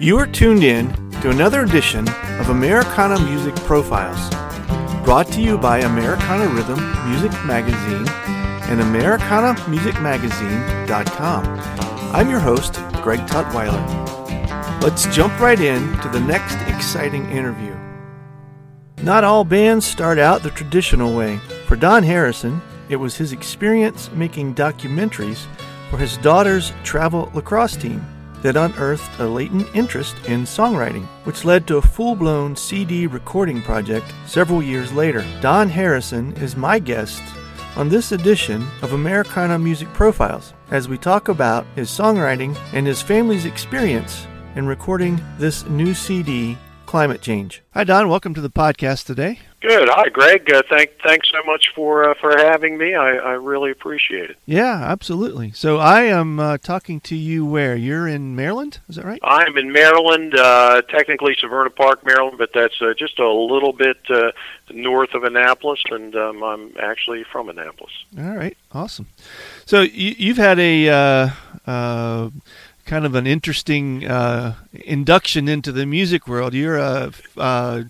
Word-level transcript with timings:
You 0.00 0.16
are 0.16 0.26
tuned 0.26 0.64
in 0.64 0.90
to 1.20 1.28
another 1.28 1.60
edition 1.60 2.08
of 2.38 2.48
Americana 2.48 3.20
Music 3.20 3.54
Profiles, 3.66 4.30
brought 5.04 5.26
to 5.32 5.42
you 5.42 5.58
by 5.58 5.80
Americana 5.80 6.48
Rhythm 6.48 6.80
Music 7.10 7.30
Magazine 7.44 8.08
and 8.70 8.80
AmericanaMusicMagazine.com. 8.80 11.44
I'm 12.14 12.30
your 12.30 12.40
host, 12.40 12.80
Greg 13.02 13.20
Tutwiler. 13.26 14.82
Let's 14.82 15.04
jump 15.14 15.38
right 15.38 15.60
in 15.60 15.82
to 16.00 16.08
the 16.08 16.20
next 16.20 16.54
exciting 16.74 17.30
interview. 17.30 17.76
Not 19.02 19.22
all 19.22 19.44
bands 19.44 19.84
start 19.84 20.18
out 20.18 20.42
the 20.42 20.48
traditional 20.48 21.14
way. 21.14 21.36
For 21.66 21.76
Don 21.76 22.04
Harrison, 22.04 22.62
it 22.88 22.96
was 22.96 23.18
his 23.18 23.32
experience 23.32 24.10
making 24.12 24.54
documentaries 24.54 25.44
for 25.90 25.98
his 25.98 26.16
daughter's 26.16 26.72
travel 26.84 27.30
lacrosse 27.34 27.76
team 27.76 28.02
that 28.42 28.56
unearthed 28.56 29.18
a 29.18 29.26
latent 29.26 29.68
interest 29.74 30.16
in 30.26 30.42
songwriting, 30.42 31.06
which 31.24 31.44
led 31.44 31.66
to 31.66 31.76
a 31.76 31.82
full 31.82 32.14
blown 32.14 32.56
CD 32.56 33.06
recording 33.06 33.60
project 33.62 34.06
several 34.26 34.62
years 34.62 34.92
later. 34.92 35.24
Don 35.40 35.68
Harrison 35.68 36.32
is 36.34 36.56
my 36.56 36.78
guest 36.78 37.22
on 37.76 37.88
this 37.88 38.12
edition 38.12 38.66
of 38.82 38.92
Americana 38.92 39.58
Music 39.58 39.92
Profiles 39.92 40.54
as 40.70 40.88
we 40.88 40.98
talk 40.98 41.28
about 41.28 41.66
his 41.74 41.88
songwriting 41.90 42.56
and 42.72 42.86
his 42.86 43.02
family's 43.02 43.44
experience 43.44 44.26
in 44.56 44.66
recording 44.66 45.20
this 45.38 45.64
new 45.66 45.94
CD, 45.94 46.58
Climate 46.90 47.22
Change. 47.22 47.62
Hi, 47.72 47.84
Don. 47.84 48.08
Welcome 48.08 48.34
to 48.34 48.40
the 48.40 48.50
podcast 48.50 49.06
today. 49.06 49.38
Good. 49.60 49.88
Hi, 49.88 50.08
Greg. 50.08 50.52
Uh, 50.52 50.62
thank 50.68 50.90
thanks 51.04 51.30
so 51.30 51.38
much 51.46 51.70
for 51.72 52.10
uh, 52.10 52.14
for 52.20 52.36
having 52.36 52.78
me. 52.78 52.96
I, 52.96 53.10
I 53.10 53.32
really 53.34 53.70
appreciate 53.70 54.28
it. 54.28 54.38
Yeah, 54.44 54.82
absolutely. 54.82 55.52
So 55.52 55.78
I 55.78 56.02
am 56.06 56.40
uh, 56.40 56.58
talking 56.58 56.98
to 57.02 57.14
you 57.14 57.46
where 57.46 57.76
you're 57.76 58.08
in 58.08 58.34
Maryland. 58.34 58.80
Is 58.88 58.96
that 58.96 59.04
right? 59.04 59.20
I'm 59.22 59.56
in 59.56 59.70
Maryland, 59.70 60.34
uh, 60.34 60.82
technically 60.82 61.36
Severna 61.36 61.72
Park, 61.72 62.04
Maryland, 62.04 62.38
but 62.38 62.50
that's 62.52 62.82
uh, 62.82 62.92
just 62.98 63.20
a 63.20 63.30
little 63.30 63.72
bit 63.72 63.98
uh, 64.08 64.32
north 64.72 65.14
of 65.14 65.22
Annapolis, 65.22 65.80
and 65.90 66.16
um, 66.16 66.42
I'm 66.42 66.74
actually 66.80 67.22
from 67.30 67.48
Annapolis. 67.48 67.92
All 68.18 68.34
right. 68.34 68.56
Awesome. 68.72 69.06
So 69.64 69.82
you, 69.82 70.16
you've 70.18 70.38
had 70.38 70.58
a 70.58 70.88
uh, 70.88 71.30
uh, 71.70 72.30
kind 72.90 73.06
of 73.06 73.14
an 73.14 73.24
interesting 73.24 74.04
uh, 74.04 74.56
induction 74.72 75.48
into 75.48 75.70
the 75.70 75.86
music 75.86 76.26
world. 76.26 76.52
You're 76.52 76.76
a 76.76 77.12
uh, 77.36 77.84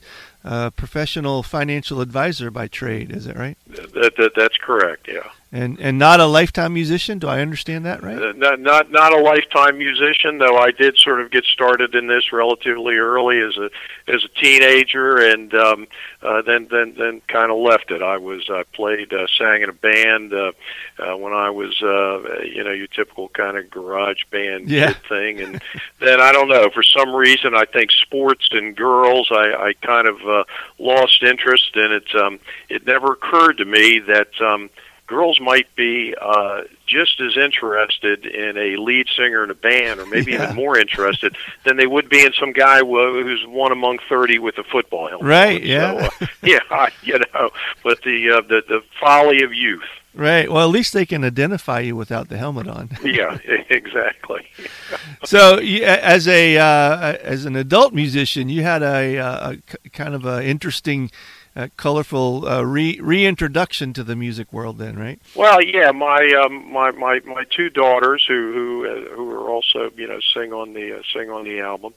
uh, 0.45 0.71
professional 0.71 1.43
financial 1.43 2.03
advisor 2.03 2.51
by 2.51 2.69
trade, 2.69 3.11
is 3.11 3.25
that 3.25 3.39
right? 3.39 3.57
That, 3.69 4.15
that, 4.17 4.33
that's 4.37 4.59
correct. 4.59 5.09
Yeah. 5.09 5.31
And 5.53 5.81
and 5.81 5.99
not 5.99 6.21
a 6.21 6.27
lifetime 6.27 6.75
musician. 6.75 7.19
Do 7.19 7.27
I 7.27 7.41
understand 7.41 7.85
that 7.85 8.05
right? 8.05 8.23
Uh, 8.23 8.33
not 8.37 8.61
not 8.61 8.93
not 8.93 9.13
a 9.13 9.17
lifetime 9.21 9.79
musician, 9.79 10.39
though. 10.39 10.57
I 10.57 10.71
did 10.71 10.97
sort 10.97 11.21
of 11.21 11.33
get 11.33 11.45
started 11.45 11.93
in 11.97 12.07
this 12.07 12.33
relatively 12.33 12.95
early 12.95 13.41
as 13.41 13.57
a 13.57 13.69
as 14.07 14.23
a 14.25 14.29
teenager, 14.41 15.17
and 15.17 15.53
um, 15.55 15.89
uh, 16.23 16.43
then 16.43 16.69
then 16.71 16.95
then 16.97 17.21
kind 17.27 17.51
of 17.51 17.59
left 17.59 17.91
it. 17.91 18.01
I 18.01 18.17
was 18.19 18.49
I 18.49 18.63
played 18.63 19.13
uh, 19.13 19.27
sang 19.37 19.63
in 19.63 19.69
a 19.69 19.73
band 19.73 20.33
uh, 20.33 20.53
uh, 21.01 21.17
when 21.17 21.33
I 21.33 21.51
was 21.51 21.75
uh, 21.83 22.43
you 22.45 22.63
know 22.63 22.71
your 22.71 22.87
typical 22.87 23.29
kind 23.31 23.57
of 23.57 23.69
garage 23.71 24.23
band 24.31 24.71
Yeah. 24.71 24.93
thing, 25.09 25.41
and 25.41 25.61
then 25.99 26.21
I 26.21 26.31
don't 26.31 26.49
know 26.49 26.71
for 26.71 26.85
some 26.85 27.13
reason 27.13 27.57
I 27.57 27.65
think 27.65 27.91
sports 27.91 28.47
and 28.53 28.77
girls 28.77 29.27
I, 29.33 29.53
I 29.71 29.73
kind 29.85 30.07
of 30.07 30.21
uh, 30.25 30.45
lost 30.79 31.25
interest, 31.25 31.73
and 31.75 31.93
it 31.93 32.15
um, 32.15 32.39
it 32.69 32.87
never 32.87 33.15
occurred 33.15 33.59
to 33.59 33.65
me 33.65 33.99
that. 33.99 34.41
Um, 34.41 34.71
girls 35.11 35.41
might 35.41 35.67
be 35.75 36.15
uh, 36.21 36.63
just 36.87 37.21
as 37.21 37.37
interested 37.37 38.25
in 38.25 38.57
a 38.57 38.77
lead 38.77 39.07
singer 39.17 39.43
in 39.45 39.51
a 39.51 39.55
band, 39.55 39.99
or 40.01 40.07
maybe 40.07 40.33
Yeah. 40.33 40.45
even 40.45 40.57
more 40.57 40.79
interested 40.79 41.37
than 41.65 41.77
they 41.77 41.87
would 41.87 42.09
be 42.09 42.25
in 42.25 42.33
some 42.39 42.53
guy 42.53 42.79
who- 42.79 43.23
who's 43.25 43.45
one 43.47 43.73
among 43.73 43.99
thirty 44.09 44.39
with 44.39 44.57
a 44.59 44.65
football 44.65 45.09
helmet. 45.09 45.27
Right, 45.27 45.63
yeah. 45.63 46.09
So, 46.09 46.25
uh, 46.25 46.27
yeah. 46.43 46.89
You 47.03 47.19
know, 47.35 47.51
but 47.83 48.03
the 48.03 48.31
uh, 48.31 48.41
the 48.43 48.63
the 48.69 48.81
folly 49.01 49.43
of 49.43 49.53
youth. 49.53 49.83
Right. 50.13 50.51
Well, 50.51 50.65
at 50.69 50.73
least 50.73 50.93
they 50.93 51.07
can 51.07 51.23
identify 51.25 51.79
you 51.81 51.95
without 51.95 52.29
the 52.29 52.37
helmet 52.37 52.67
on. 52.67 52.89
Yeah, 53.05 53.39
exactly. 53.69 54.43
so, 55.25 55.59
as 55.59 56.27
a 56.27 56.57
uh, 56.59 57.17
as 57.35 57.45
an 57.45 57.55
adult 57.57 57.93
musician, 57.95 58.49
you 58.49 58.63
had 58.63 58.83
a, 58.83 59.19
uh, 59.19 59.55
a 59.85 59.89
kind 59.91 60.15
of 60.15 60.25
a 60.25 60.45
interesting, 60.45 61.11
uh, 61.57 61.69
colorful 61.77 62.47
uh, 62.47 62.63
re- 62.63 63.01
reintroduction 63.01 63.93
to 63.93 64.05
the 64.05 64.15
music 64.15 64.53
world. 64.53 64.79
Then, 64.79 64.99
right? 64.99 65.21
Well, 65.35 65.63
yeah, 65.63 65.91
my 65.91 66.41
um, 66.45 66.73
my 66.73 66.91
my 66.93 67.21
my 67.21 67.45
two 67.51 67.71
daughters 67.71 68.25
who 68.27 68.53
who 68.53 68.87
uh, 68.87 69.17
who 69.17 69.31
are 69.33 69.49
also 69.49 69.91
you 69.97 70.07
know 70.07 70.21
sing 70.33 70.53
on 70.53 70.75
the 70.75 70.99
uh, 70.99 71.03
sing 71.13 71.31
on 71.31 71.45
the 71.45 71.61
album. 71.61 71.95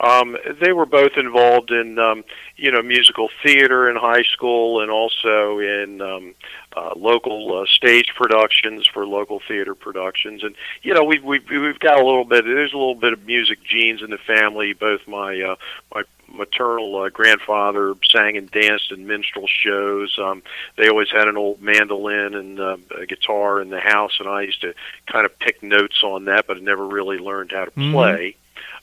Um, 0.00 0.36
they 0.60 0.72
were 0.72 0.86
both 0.86 1.12
involved 1.16 1.70
in 1.70 1.98
um, 1.98 2.24
you 2.56 2.70
know 2.70 2.82
musical 2.82 3.28
theater 3.42 3.88
in 3.90 3.96
high 3.96 4.22
school 4.22 4.80
and 4.80 4.90
also 4.90 5.58
in 5.58 6.00
um, 6.00 6.34
uh, 6.76 6.92
local 6.96 7.60
uh, 7.62 7.66
stage 7.66 8.08
productions 8.16 8.86
for 8.86 9.06
local 9.06 9.40
theater 9.46 9.74
productions. 9.74 10.42
And 10.42 10.54
you 10.82 10.94
know 10.94 11.04
we've 11.04 11.22
we've 11.22 11.48
we've 11.50 11.78
got 11.78 12.00
a 12.00 12.04
little 12.04 12.24
bit. 12.24 12.44
There's 12.44 12.72
a 12.72 12.78
little 12.78 12.94
bit 12.94 13.12
of 13.12 13.24
music 13.26 13.58
genes 13.64 14.02
in 14.02 14.10
the 14.10 14.18
family. 14.18 14.72
Both 14.72 15.06
my 15.06 15.40
uh, 15.40 15.56
my 15.94 16.04
maternal 16.34 16.96
uh, 17.02 17.08
grandfather 17.08 17.94
sang 18.10 18.36
and 18.36 18.50
danced 18.50 18.90
in 18.92 19.06
minstrel 19.06 19.46
shows. 19.46 20.18
Um, 20.18 20.42
they 20.76 20.88
always 20.88 21.10
had 21.10 21.28
an 21.28 21.36
old 21.36 21.60
mandolin 21.62 22.34
and 22.34 22.60
uh, 22.60 22.76
a 22.98 23.06
guitar 23.06 23.60
in 23.60 23.70
the 23.70 23.80
house, 23.80 24.18
and 24.20 24.28
I 24.28 24.42
used 24.42 24.60
to 24.62 24.74
kind 25.06 25.24
of 25.24 25.38
pick 25.38 25.62
notes 25.62 26.02
on 26.02 26.26
that, 26.26 26.46
but 26.46 26.56
I 26.56 26.60
never 26.60 26.86
really 26.86 27.18
learned 27.18 27.52
how 27.52 27.64
to 27.64 27.70
Mhm. 27.70 27.92
play. 27.92 28.36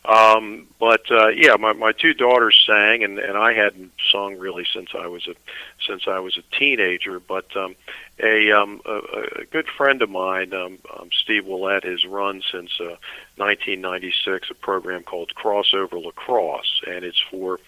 Um, 0.04 0.68
but 0.80 1.12
uh, 1.12 1.28
yeah, 1.28 1.56
my 1.60 1.74
my 1.74 1.92
two 1.92 2.14
daughters 2.16 2.60
sang, 2.66 3.04
and 3.04 3.20
and 3.20 3.38
I 3.38 3.54
hadn't 3.54 3.92
sung 4.12 4.38
really 4.40 4.66
since 4.74 4.90
I 4.96 5.06
was 5.06 5.28
a 5.28 5.36
since 5.86 6.08
I 6.08 6.20
was 6.20 6.38
a 6.38 6.58
teenager. 6.58 7.20
But 7.20 7.56
um, 7.56 7.76
a 8.20 8.52
um, 8.52 8.82
a, 8.86 9.42
a 9.42 9.46
good 9.46 9.68
friend 9.68 10.02
of 10.02 10.10
mine, 10.10 10.54
um, 10.54 10.80
um, 10.98 11.10
Steve 11.14 11.46
Willett, 11.46 11.84
has 11.84 12.04
run 12.04 12.42
since 12.52 12.72
uh, 12.80 12.98
1996 13.38 14.50
a 14.50 14.56
program 14.56 15.04
called 15.04 15.34
Crossover 15.36 16.04
Lacrosse, 16.04 16.82
and 16.88 17.06
it's 17.06 17.22
for 17.30 17.60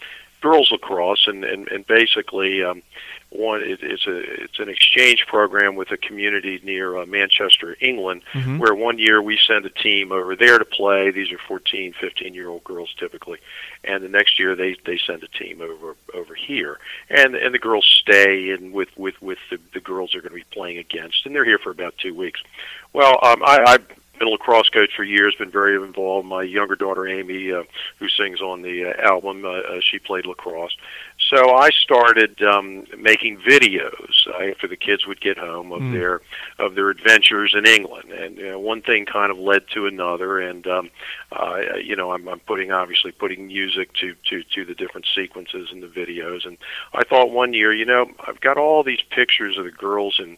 girls 0.44 0.70
lacrosse, 0.72 1.26
and 1.28 1.44
and, 1.44 1.68
and 1.70 1.88
basically 1.88 2.64
um, 2.64 2.84
one 3.30 3.62
it, 3.64 3.80
it's 3.82 4.06
a 4.06 4.18
it's 4.44 4.60
an 4.60 4.70
exchange 4.70 5.26
program 5.28 5.76
with 5.76 5.90
a 5.92 5.98
community 5.98 6.60
near 6.64 6.98
uh, 6.98 7.06
Manchester, 7.08 7.76
England, 7.82 8.22
Mhm. 8.34 8.60
where 8.60 8.76
one 8.76 9.00
year 9.00 9.22
we 9.22 9.40
send 9.48 9.66
a 9.66 9.70
team 9.70 10.12
over 10.12 10.36
there 10.36 10.60
to 10.60 10.66
play. 10.66 11.10
These 11.10 11.32
are 11.32 11.40
14, 11.48 11.94
15 12.00 12.34
year 12.36 12.50
old 12.50 12.64
girls 12.64 12.94
typically, 13.00 13.40
and 13.84 14.04
the 14.04 14.10
next 14.10 14.38
year 14.38 14.56
they 14.56 14.76
they 14.86 15.00
send 15.08 15.24
a 15.24 15.28
team 15.30 15.62
over 15.62 15.96
over 16.14 16.36
here, 16.36 16.78
and 17.10 17.34
and 17.36 17.54
the 17.56 17.60
girls 17.60 17.86
stay 18.04 18.52
and 18.52 18.74
with 18.74 18.90
with 18.98 19.20
with 19.22 19.40
the, 19.50 19.58
the 19.74 19.80
girls 19.80 20.12
they're 20.12 20.22
going 20.22 20.38
to 20.38 20.46
be 20.46 20.52
playing 20.52 20.78
against, 20.78 21.26
and 21.26 21.34
they're 21.34 21.46
here 21.46 21.58
for 21.58 21.72
about 21.72 21.96
two 21.98 22.14
weeks. 22.14 22.42
Well, 22.92 23.18
um, 23.24 23.42
I, 23.44 23.64
I've 23.66 23.88
been 24.24 24.30
a 24.30 24.32
lacrosse 24.32 24.70
coach 24.70 24.92
for 24.96 25.04
years, 25.04 25.36
been 25.36 25.52
very 25.52 25.76
involved. 25.76 26.28
My 26.28 26.44
younger 26.44 26.76
daughter 26.76 27.08
Amy, 27.08 27.52
uh, 27.52 27.64
who 28.00 28.08
sings 28.08 28.42
on 28.42 28.62
the 28.62 28.86
uh, 28.86 29.02
album, 29.02 29.44
uh, 29.46 29.50
uh, 29.50 29.80
she 29.82 30.00
played 30.00 30.26
lacrosse. 30.26 30.76
So 31.30 31.56
I 31.56 31.70
started 31.72 32.42
um, 32.42 32.86
making 32.98 33.40
videos 33.40 34.28
uh, 34.28 34.44
after 34.52 34.68
the 34.68 34.76
kids 34.76 35.06
would 35.08 35.22
get 35.22 35.38
home 35.38 35.72
of 35.72 35.84
Mm. 35.84 35.92
their 35.92 36.22
of 36.60 36.76
their 36.76 36.90
adventures 36.90 37.54
in 37.58 37.66
England, 37.66 38.12
and 38.12 38.38
you 38.38 38.52
know, 38.52 38.60
one 38.60 38.82
thing 38.82 39.06
kind 39.06 39.32
of 39.32 39.38
led 39.38 39.68
to 39.74 39.86
another, 39.86 40.40
and 40.40 40.66
um, 40.68 40.90
uh, 41.32 41.58
you 41.84 41.96
know 41.96 42.12
I'm, 42.12 42.30
I'm 42.30 42.40
putting 42.40 42.72
obviously 42.72 43.12
putting 43.12 43.48
music 43.48 43.92
to, 43.96 44.16
to 44.30 44.44
to 44.44 44.64
the 44.64 44.76
different 44.76 45.08
sequences 45.14 45.70
in 45.74 45.82
the 45.82 45.88
videos, 45.88 46.46
and 46.46 46.58
I 46.94 47.04
thought 47.04 47.32
one 47.32 47.54
year, 47.54 47.74
you 47.74 47.86
know, 47.86 48.12
I've 48.26 48.40
got 48.40 48.58
all 48.58 48.84
these 48.84 49.02
pictures 49.10 49.58
of 49.58 49.66
the 49.66 49.72
girls 49.72 50.20
in 50.20 50.38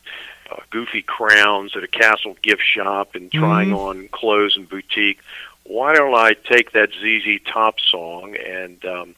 uh, 0.51 0.57
goofy 0.69 1.01
crowns 1.01 1.75
at 1.75 1.83
a 1.83 1.87
castle 1.87 2.35
gift 2.41 2.61
shop 2.63 3.15
and 3.15 3.31
trying 3.31 3.69
Mhm. 3.69 3.77
on 3.77 4.07
clothes 4.09 4.55
and 4.55 4.67
boutique. 4.69 5.19
Why 5.63 5.93
don't 5.95 6.13
I 6.13 6.33
take 6.33 6.71
that 6.73 6.89
ZZ 6.93 7.39
Top 7.45 7.79
song 7.79 8.35
and 8.35 8.83
um, 8.85 9.15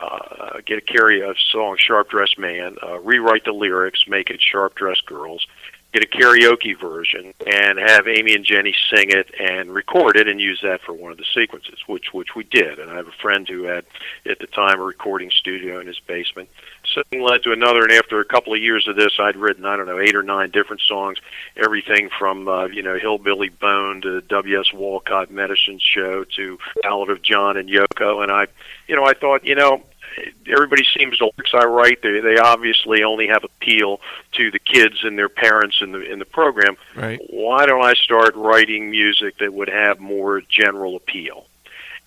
uh, 0.00 0.60
get 0.64 0.78
a 0.78 0.80
karaoke 0.80 1.36
song 1.50 1.76
Sharp 1.76 2.10
Dressed 2.10 2.38
Man, 2.38 2.76
uh, 2.82 3.00
rewrite 3.00 3.44
the 3.44 3.52
lyrics, 3.52 4.06
make 4.06 4.30
it 4.30 4.40
Sharp 4.40 4.76
Dressed 4.76 5.04
Girls, 5.06 5.44
get 5.92 6.02
a 6.02 6.06
karaoke 6.06 6.78
version, 6.78 7.32
and 7.46 7.78
have 7.78 8.06
Amy 8.06 8.34
and 8.34 8.44
Jenny 8.44 8.74
sing 8.94 9.10
it 9.10 9.30
and 9.40 9.72
record 9.72 10.16
it 10.16 10.28
and 10.28 10.40
use 10.40 10.60
that 10.62 10.82
for 10.82 10.92
one 10.92 11.12
of 11.12 11.18
the 11.18 11.24
sequences, 11.34 11.78
which 11.86 12.12
which 12.12 12.34
we 12.36 12.44
did. 12.44 12.78
And 12.78 12.90
I 12.90 12.96
have 12.96 13.08
a 13.08 13.22
friend 13.22 13.48
who 13.48 13.64
had 13.64 13.84
at 14.26 14.38
the 14.38 14.46
time 14.46 14.80
a 14.80 14.84
recording 14.84 15.30
studio 15.30 15.80
in 15.80 15.86
his 15.86 15.98
basement. 16.00 16.48
Something 16.94 17.22
led 17.22 17.42
to 17.44 17.52
another, 17.52 17.82
and 17.82 17.92
after 17.92 18.20
a 18.20 18.24
couple 18.24 18.54
of 18.54 18.60
years 18.60 18.86
of 18.88 18.96
this, 18.96 19.18
I'd 19.18 19.36
written 19.36 19.64
I 19.64 19.76
don't 19.76 19.86
know 19.86 19.98
eight 19.98 20.14
or 20.14 20.22
nine 20.22 20.50
different 20.50 20.82
songs, 20.82 21.18
everything 21.56 22.10
from 22.18 22.48
uh, 22.48 22.66
you 22.66 22.82
know 22.82 22.98
Hillbilly 22.98 23.48
Bone 23.48 24.02
to 24.02 24.20
W.S. 24.20 24.72
Walcott 24.72 25.30
Medicine 25.30 25.78
Show 25.80 26.24
to 26.36 26.58
Ballad 26.82 27.10
of 27.10 27.22
John 27.22 27.56
and 27.56 27.68
Yoko, 27.68 28.22
and 28.22 28.30
I, 28.30 28.46
you 28.86 28.96
know, 28.96 29.04
I 29.04 29.14
thought 29.14 29.44
you 29.44 29.54
know 29.54 29.82
everybody 30.46 30.84
seems 30.96 31.18
to 31.18 31.30
lyrics 31.36 31.52
I 31.54 31.64
write 31.66 32.02
they 32.02 32.20
they 32.20 32.38
obviously 32.38 33.02
only 33.02 33.28
have 33.28 33.44
appeal 33.44 34.00
to 34.32 34.50
the 34.50 34.58
kids 34.58 34.96
and 35.02 35.18
their 35.18 35.28
parents 35.28 35.78
in 35.80 35.92
the 35.92 36.00
in 36.00 36.18
the 36.18 36.24
program. 36.24 36.76
Right. 36.94 37.20
Why 37.30 37.66
don't 37.66 37.84
I 37.84 37.94
start 37.94 38.34
writing 38.36 38.90
music 38.90 39.38
that 39.38 39.52
would 39.52 39.68
have 39.68 40.00
more 40.00 40.40
general 40.40 40.96
appeal? 40.96 41.46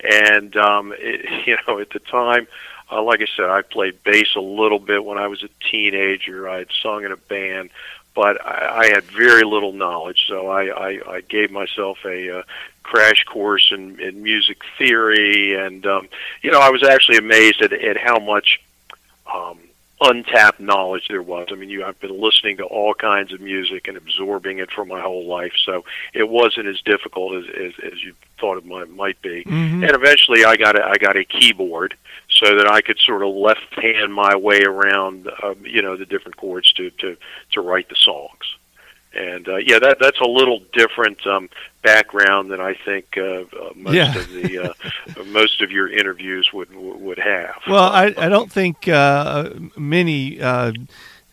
And 0.04 0.56
um, 0.58 0.94
it, 0.98 1.48
you 1.48 1.58
know, 1.68 1.80
at 1.80 1.92
the 1.92 2.00
time, 2.00 2.48
uh, 2.92 3.02
like 3.02 3.22
I 3.22 3.28
said, 3.36 3.50
I 3.50 3.62
played 3.62 4.04
bass 4.04 4.36
a 4.36 4.42
little 4.42 4.80
bit 4.80 5.04
when 5.06 5.18
I 5.18 5.28
was 5.28 5.44
a 5.44 5.50
teenager. 5.70 6.50
I 6.50 6.60
had 6.60 6.68
sung 6.82 7.06
in 7.06 7.12
a 7.12 7.18
band, 7.18 7.70
but 8.14 8.46
I, 8.46 8.84
I 8.84 8.86
had 8.88 9.04
very 9.04 9.44
little 9.44 9.74
knowledge. 9.74 10.26
So 10.28 10.48
I, 10.48 10.66
I, 10.66 11.16
I 11.16 11.22
gave 11.22 11.52
myself 11.52 11.98
a 12.06 12.40
uh, 12.40 12.44
crash 12.84 13.24
course 13.24 13.72
in, 13.72 14.00
in 14.00 14.24
music 14.24 14.62
theory, 14.78 15.56
and 15.56 15.86
um, 15.86 16.08
you 16.42 16.52
know, 16.52 16.60
I 16.60 16.70
was 16.70 16.84
actually 16.84 17.18
amazed 17.18 17.62
at, 17.62 17.74
at 17.74 17.98
how 17.98 18.20
much 18.20 18.62
um, 19.34 19.60
untapped 20.02 20.60
knowledge 20.60 21.08
there 21.08 21.22
was. 21.22 21.48
I 21.52 21.56
mean, 21.56 21.70
you 21.70 21.86
I've 21.86 22.00
been 22.00 22.20
listening 22.20 22.58
to 22.58 22.64
all 22.64 22.94
kinds 22.94 23.32
of 23.32 23.40
music 23.40 23.88
and 23.88 23.96
absorbing 23.96 24.58
it 24.58 24.72
for 24.72 24.84
my 24.84 25.00
whole 25.00 25.26
life, 25.26 25.54
so 25.64 25.86
it 26.14 26.28
wasn't 26.28 26.68
as 26.68 26.82
difficult 26.82 27.36
as 27.36 27.46
as, 27.56 27.74
as 27.94 28.04
you 28.04 28.14
thought 28.40 28.58
it 28.58 28.66
might 28.66 28.90
might 28.90 29.22
be. 29.22 29.44
Mhm. 29.44 29.88
And 29.88 29.92
eventually, 29.92 30.44
I 30.44 30.58
got 30.58 30.76
a, 30.76 30.86
I 30.86 30.98
got 30.98 31.16
a 31.16 31.24
keyboard 31.24 31.96
so 32.30 32.56
that 32.58 32.68
I 32.68 32.82
could 32.82 32.98
sort 33.00 33.22
of 33.24 33.34
left 33.36 33.74
hand 33.82 34.14
my 34.14 34.36
way 34.36 34.64
around, 34.64 35.30
um, 35.44 35.58
you 35.64 35.82
know, 35.82 35.96
the 35.96 36.06
different 36.06 36.38
chords 36.38 36.74
to 36.74 36.90
to 36.92 37.16
to 37.52 37.62
write 37.62 37.90
the 37.90 37.96
songs. 37.96 38.56
And 39.14 39.48
uh, 39.50 39.58
yeah, 39.58 39.78
that 39.80 39.98
that's 40.00 40.20
a 40.22 40.28
little 40.28 40.62
different 40.72 41.26
um, 41.28 41.50
background 41.82 42.50
than 42.50 42.62
I 42.62 42.74
think 42.86 43.18
uh, 43.18 43.42
uh, 43.42 43.72
most 43.76 43.94
Yeah. 43.96 44.18
of 44.18 44.30
the 44.32 44.60
uh, 44.60 45.24
most 45.26 45.62
of 45.62 45.70
your 45.70 45.92
interviews 45.92 46.50
would 46.54 46.74
would 46.74 47.20
have. 47.20 47.56
Well, 47.68 47.90
I, 47.92 48.14
I 48.18 48.30
don't 48.30 48.50
think 48.52 48.88
uh, 48.88 49.50
many 49.76 50.40
uh, 50.42 50.72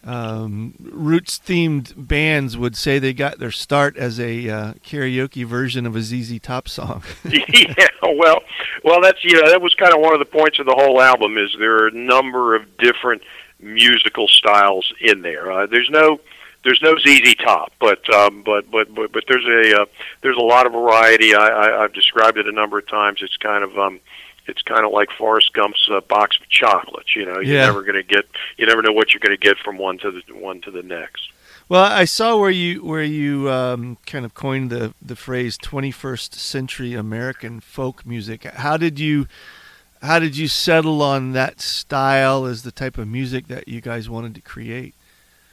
um, 0.04 0.74
roots 0.80 1.38
themed 1.38 1.92
bands 1.96 2.56
would 2.56 2.76
say 2.76 2.98
they 2.98 3.12
got 3.12 3.38
their 3.38 3.50
start 3.52 3.96
as 3.96 4.18
a 4.18 4.48
uh, 4.48 4.72
karaoke 4.84 5.44
version 5.44 5.86
of 5.86 5.94
a 5.94 6.02
ZZ 6.02 6.40
Top 6.40 6.68
song. 6.68 7.02
yeah, 7.24 7.74
well, 8.02 8.40
well, 8.84 9.00
that's 9.00 9.22
you 9.22 9.40
know 9.40 9.48
that 9.50 9.60
was 9.62 9.74
kind 9.74 9.92
of 9.94 10.00
one 10.00 10.14
of 10.14 10.18
the 10.18 10.24
points 10.24 10.58
of 10.58 10.66
the 10.66 10.74
whole 10.74 11.00
album 11.00 11.38
is 11.38 11.54
there 11.58 11.84
are 11.84 11.88
a 11.88 11.92
number 11.94 12.56
of 12.56 12.76
different 12.78 13.22
musical 13.60 14.26
styles 14.28 14.92
in 15.00 15.22
there. 15.22 15.50
Uh, 15.52 15.66
there's 15.66 15.90
no 15.90 16.18
there's 16.64 16.80
no 16.82 16.96
ZZ 16.98 17.34
Top, 17.36 17.72
but 17.80 18.08
um, 18.12 18.42
but 18.42 18.70
but 18.70 18.94
but 18.94 19.12
but 19.12 19.24
there's 19.28 19.46
a 19.46 19.82
uh, 19.82 19.86
there's 20.22 20.36
a 20.36 20.40
lot 20.42 20.66
of 20.66 20.72
variety. 20.72 21.34
I, 21.34 21.46
I 21.48 21.84
I've 21.84 21.92
described 21.92 22.38
it 22.38 22.46
a 22.46 22.52
number 22.52 22.78
of 22.78 22.86
times. 22.88 23.20
It's 23.22 23.36
kind 23.36 23.62
of 23.64 23.78
um, 23.78 24.00
it's 24.46 24.62
kind 24.62 24.84
of 24.84 24.92
like 24.92 25.10
Forrest 25.16 25.52
Gump's 25.54 25.88
uh, 25.90 26.00
box 26.00 26.38
of 26.40 26.48
chocolates. 26.48 27.14
You 27.14 27.24
know, 27.26 27.34
you're 27.40 27.56
Yeah. 27.56 27.66
never 27.66 27.82
going 27.82 27.94
to 27.96 28.02
get 28.02 28.26
you 28.56 28.66
never 28.66 28.82
know 28.82 28.92
what 28.92 29.12
you're 29.12 29.20
going 29.20 29.36
to 29.38 29.42
get 29.42 29.58
from 29.58 29.78
one 29.78 29.98
to 29.98 30.10
the 30.10 30.22
one 30.34 30.60
to 30.62 30.70
the 30.70 30.82
next. 30.82 31.30
Well, 31.70 31.84
I 31.84 32.06
saw 32.06 32.36
where 32.38 32.50
you 32.50 32.82
where 32.82 33.02
you 33.02 33.50
um, 33.50 33.98
kind 34.06 34.24
of 34.24 34.34
coined 34.34 34.70
the 34.70 34.94
the 35.02 35.16
phrase 35.16 35.58
21st 35.58 36.34
century 36.34 36.94
American 36.94 37.60
folk 37.60 38.06
music. 38.06 38.44
How 38.44 38.76
did 38.78 38.98
you 38.98 39.26
how 40.00 40.18
did 40.18 40.36
you 40.36 40.48
settle 40.48 41.02
on 41.02 41.32
that 41.32 41.60
style 41.60 42.46
as 42.46 42.62
the 42.62 42.70
type 42.72 42.96
of 42.98 43.06
music 43.08 43.48
that 43.48 43.68
you 43.68 43.80
guys 43.80 44.08
wanted 44.08 44.34
to 44.36 44.40
create? 44.40 44.94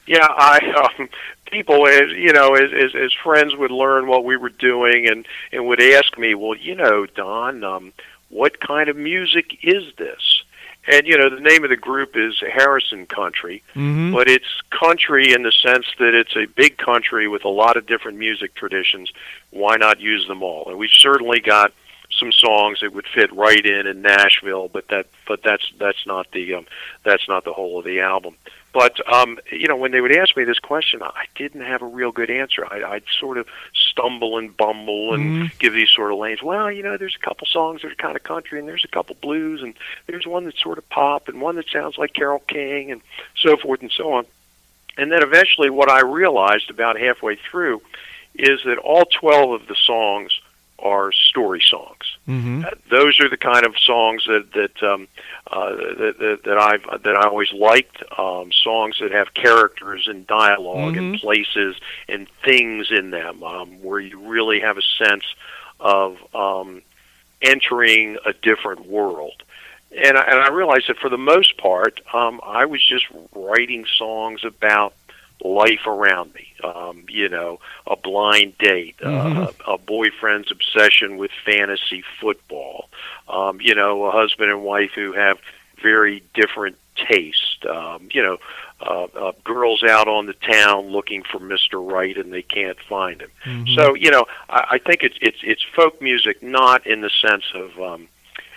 Yeah, 0.06 0.26
I 0.28 0.90
um, 0.98 1.08
people 1.46 1.86
as 1.86 2.10
you 2.12 2.32
know 2.32 2.54
as, 2.54 2.70
as 2.72 2.94
as 2.94 3.12
friends 3.12 3.54
would 3.56 3.70
learn 3.70 4.06
what 4.06 4.24
we 4.24 4.36
were 4.36 4.50
doing 4.50 5.08
and 5.08 5.26
and 5.52 5.66
would 5.66 5.82
ask 5.82 6.16
me, 6.18 6.34
well, 6.34 6.56
you 6.56 6.74
know, 6.74 7.06
Don, 7.06 7.64
um, 7.64 7.92
what 8.28 8.60
kind 8.60 8.88
of 8.88 8.96
music 8.96 9.58
is 9.62 9.84
this? 9.96 10.42
And 10.88 11.04
you 11.06 11.18
know, 11.18 11.28
the 11.28 11.40
name 11.40 11.64
of 11.64 11.70
the 11.70 11.76
group 11.76 12.16
is 12.16 12.40
Harrison 12.40 13.06
Country, 13.06 13.62
Mm-hmm. 13.74 14.12
but 14.12 14.28
it's 14.28 14.46
country 14.70 15.32
in 15.32 15.42
the 15.42 15.50
sense 15.52 15.86
that 15.98 16.14
it's 16.14 16.36
a 16.36 16.46
big 16.46 16.78
country 16.78 17.26
with 17.26 17.44
a 17.44 17.48
lot 17.48 17.76
of 17.76 17.86
different 17.86 18.18
music 18.18 18.54
traditions. 18.54 19.10
Why 19.50 19.76
not 19.76 20.00
use 20.00 20.26
them 20.28 20.42
all? 20.44 20.68
And 20.68 20.78
we've 20.78 20.90
certainly 20.90 21.40
got 21.40 21.72
some 22.10 22.32
songs 22.32 22.80
that 22.80 22.92
would 22.92 23.06
fit 23.06 23.32
right 23.32 23.64
in 23.64 23.86
in 23.86 24.02
Nashville, 24.02 24.68
but 24.68 24.88
that 24.88 25.06
but 25.26 25.42
that's 25.42 25.70
that's 25.78 26.06
not 26.06 26.30
the 26.32 26.54
um, 26.54 26.66
that's 27.04 27.28
not 27.28 27.44
the 27.44 27.52
whole 27.52 27.78
of 27.78 27.84
the 27.84 28.00
album. 28.00 28.36
But 28.72 29.00
um, 29.12 29.38
you 29.50 29.68
know, 29.68 29.76
when 29.76 29.90
they 29.92 30.00
would 30.02 30.14
ask 30.14 30.36
me 30.36 30.44
this 30.44 30.58
question, 30.58 31.02
I 31.02 31.24
didn't 31.34 31.62
have 31.62 31.80
a 31.80 31.86
real 31.86 32.12
good 32.12 32.30
answer. 32.30 32.66
I, 32.70 32.82
I'd 32.84 33.04
sort 33.18 33.38
of 33.38 33.48
stumble 33.74 34.36
and 34.36 34.54
bumble 34.54 35.14
and 35.14 35.32
Mhm. 35.32 35.58
give 35.58 35.72
these 35.72 35.88
sort 35.90 36.12
of 36.12 36.18
lanes. 36.18 36.42
Well, 36.42 36.70
you 36.70 36.82
know, 36.82 36.96
there's 36.98 37.16
a 37.16 37.24
couple 37.26 37.46
songs 37.46 37.80
that 37.82 37.92
are 37.92 37.94
kind 37.94 38.16
of 38.16 38.22
country, 38.22 38.58
and 38.58 38.68
there's 38.68 38.84
a 38.84 38.88
couple 38.88 39.16
blues, 39.22 39.62
and 39.62 39.72
there's 40.06 40.26
one 40.26 40.44
that's 40.44 40.60
sort 40.62 40.76
of 40.76 40.86
pop, 40.90 41.28
and 41.28 41.40
one 41.40 41.56
that 41.56 41.68
sounds 41.70 41.96
like 41.96 42.12
Carole 42.12 42.42
King, 42.48 42.90
and 42.92 43.00
so 43.34 43.56
forth 43.56 43.80
and 43.80 43.90
so 43.90 44.12
on. 44.12 44.26
And 44.98 45.10
then 45.10 45.22
eventually, 45.22 45.70
what 45.70 45.90
I 45.90 46.00
realized 46.00 46.68
about 46.70 46.98
halfway 46.98 47.36
through 47.36 47.80
is 48.34 48.60
that 48.64 48.76
all 48.76 49.04
12 49.06 49.52
of 49.62 49.66
the 49.68 49.76
songs 49.86 50.38
are 50.78 51.10
story 51.12 51.60
songs. 51.60 52.16
Mm-hmm. 52.28 52.64
Uh, 52.64 52.70
those 52.90 53.18
are 53.20 53.28
the 53.28 53.36
kind 53.36 53.64
of 53.64 53.78
songs 53.78 54.24
that 54.26 54.52
that 54.52 54.82
um, 54.82 55.08
uh, 55.50 55.70
that, 55.70 56.16
that, 56.18 56.40
that 56.44 56.58
I've 56.58 57.02
that 57.02 57.16
I 57.16 57.26
always 57.26 57.52
liked. 57.52 58.02
Um, 58.18 58.50
songs 58.52 58.98
that 59.00 59.12
have 59.12 59.34
characters 59.34 60.06
and 60.08 60.26
dialog 60.26 60.96
and 60.96 61.14
Mhm. 61.14 61.20
places 61.20 61.76
and 62.08 62.28
things 62.44 62.90
in 62.90 63.10
them, 63.10 63.42
um, 63.42 63.82
where 63.82 64.00
you 64.00 64.18
really 64.20 64.60
have 64.60 64.76
a 64.78 64.82
sense 65.04 65.24
of 65.80 66.18
um, 66.34 66.82
entering 67.42 68.18
a 68.24 68.32
different 68.32 68.86
world. 68.86 69.42
And 69.96 70.18
I, 70.18 70.22
and 70.22 70.40
I 70.40 70.48
realized 70.48 70.88
that 70.88 70.98
for 70.98 71.08
the 71.08 71.18
most 71.18 71.56
part, 71.58 72.00
um, 72.12 72.40
I 72.44 72.66
was 72.66 72.84
just 72.84 73.06
writing 73.34 73.86
songs 73.96 74.44
about 74.44 74.94
life 75.42 75.86
around 75.86 76.34
me. 76.34 76.46
Um, 76.64 77.04
you 77.08 77.28
know, 77.28 77.60
a 77.86 77.96
blind 77.96 78.58
date, 78.58 78.96
uh, 79.02 79.08
Mhm. 79.08 79.54
a 79.66 79.78
boyfriend's 79.78 80.50
obsession 80.50 81.16
with 81.16 81.30
fantasy 81.44 82.02
football. 82.20 82.88
Um, 83.28 83.60
you 83.60 83.74
know, 83.74 84.04
a 84.04 84.10
husband 84.10 84.50
and 84.50 84.62
wife 84.62 84.92
who 84.94 85.12
have 85.12 85.38
very 85.82 86.22
different 86.34 86.76
taste. 86.96 87.66
Um, 87.66 88.08
you 88.12 88.22
know, 88.22 88.38
uh, 88.80 89.04
uh, 89.14 89.32
girls 89.44 89.82
out 89.82 90.08
on 90.08 90.26
the 90.26 90.32
town 90.34 90.88
looking 90.88 91.22
for 91.22 91.38
Mister 91.38 91.80
Right 91.80 92.16
and 92.16 92.32
they 92.32 92.42
can't 92.42 92.78
find 92.88 93.20
him. 93.20 93.30
Mhm. 93.44 93.74
So 93.74 93.94
you 93.94 94.10
know, 94.10 94.26
I, 94.48 94.66
I 94.72 94.78
think 94.78 95.02
it's 95.02 95.16
it's 95.20 95.38
it's 95.42 95.62
folk 95.62 96.00
music, 96.00 96.42
not 96.42 96.86
in 96.86 97.00
the 97.02 97.10
sense 97.10 97.44
of 97.54 97.80
um, 97.80 98.08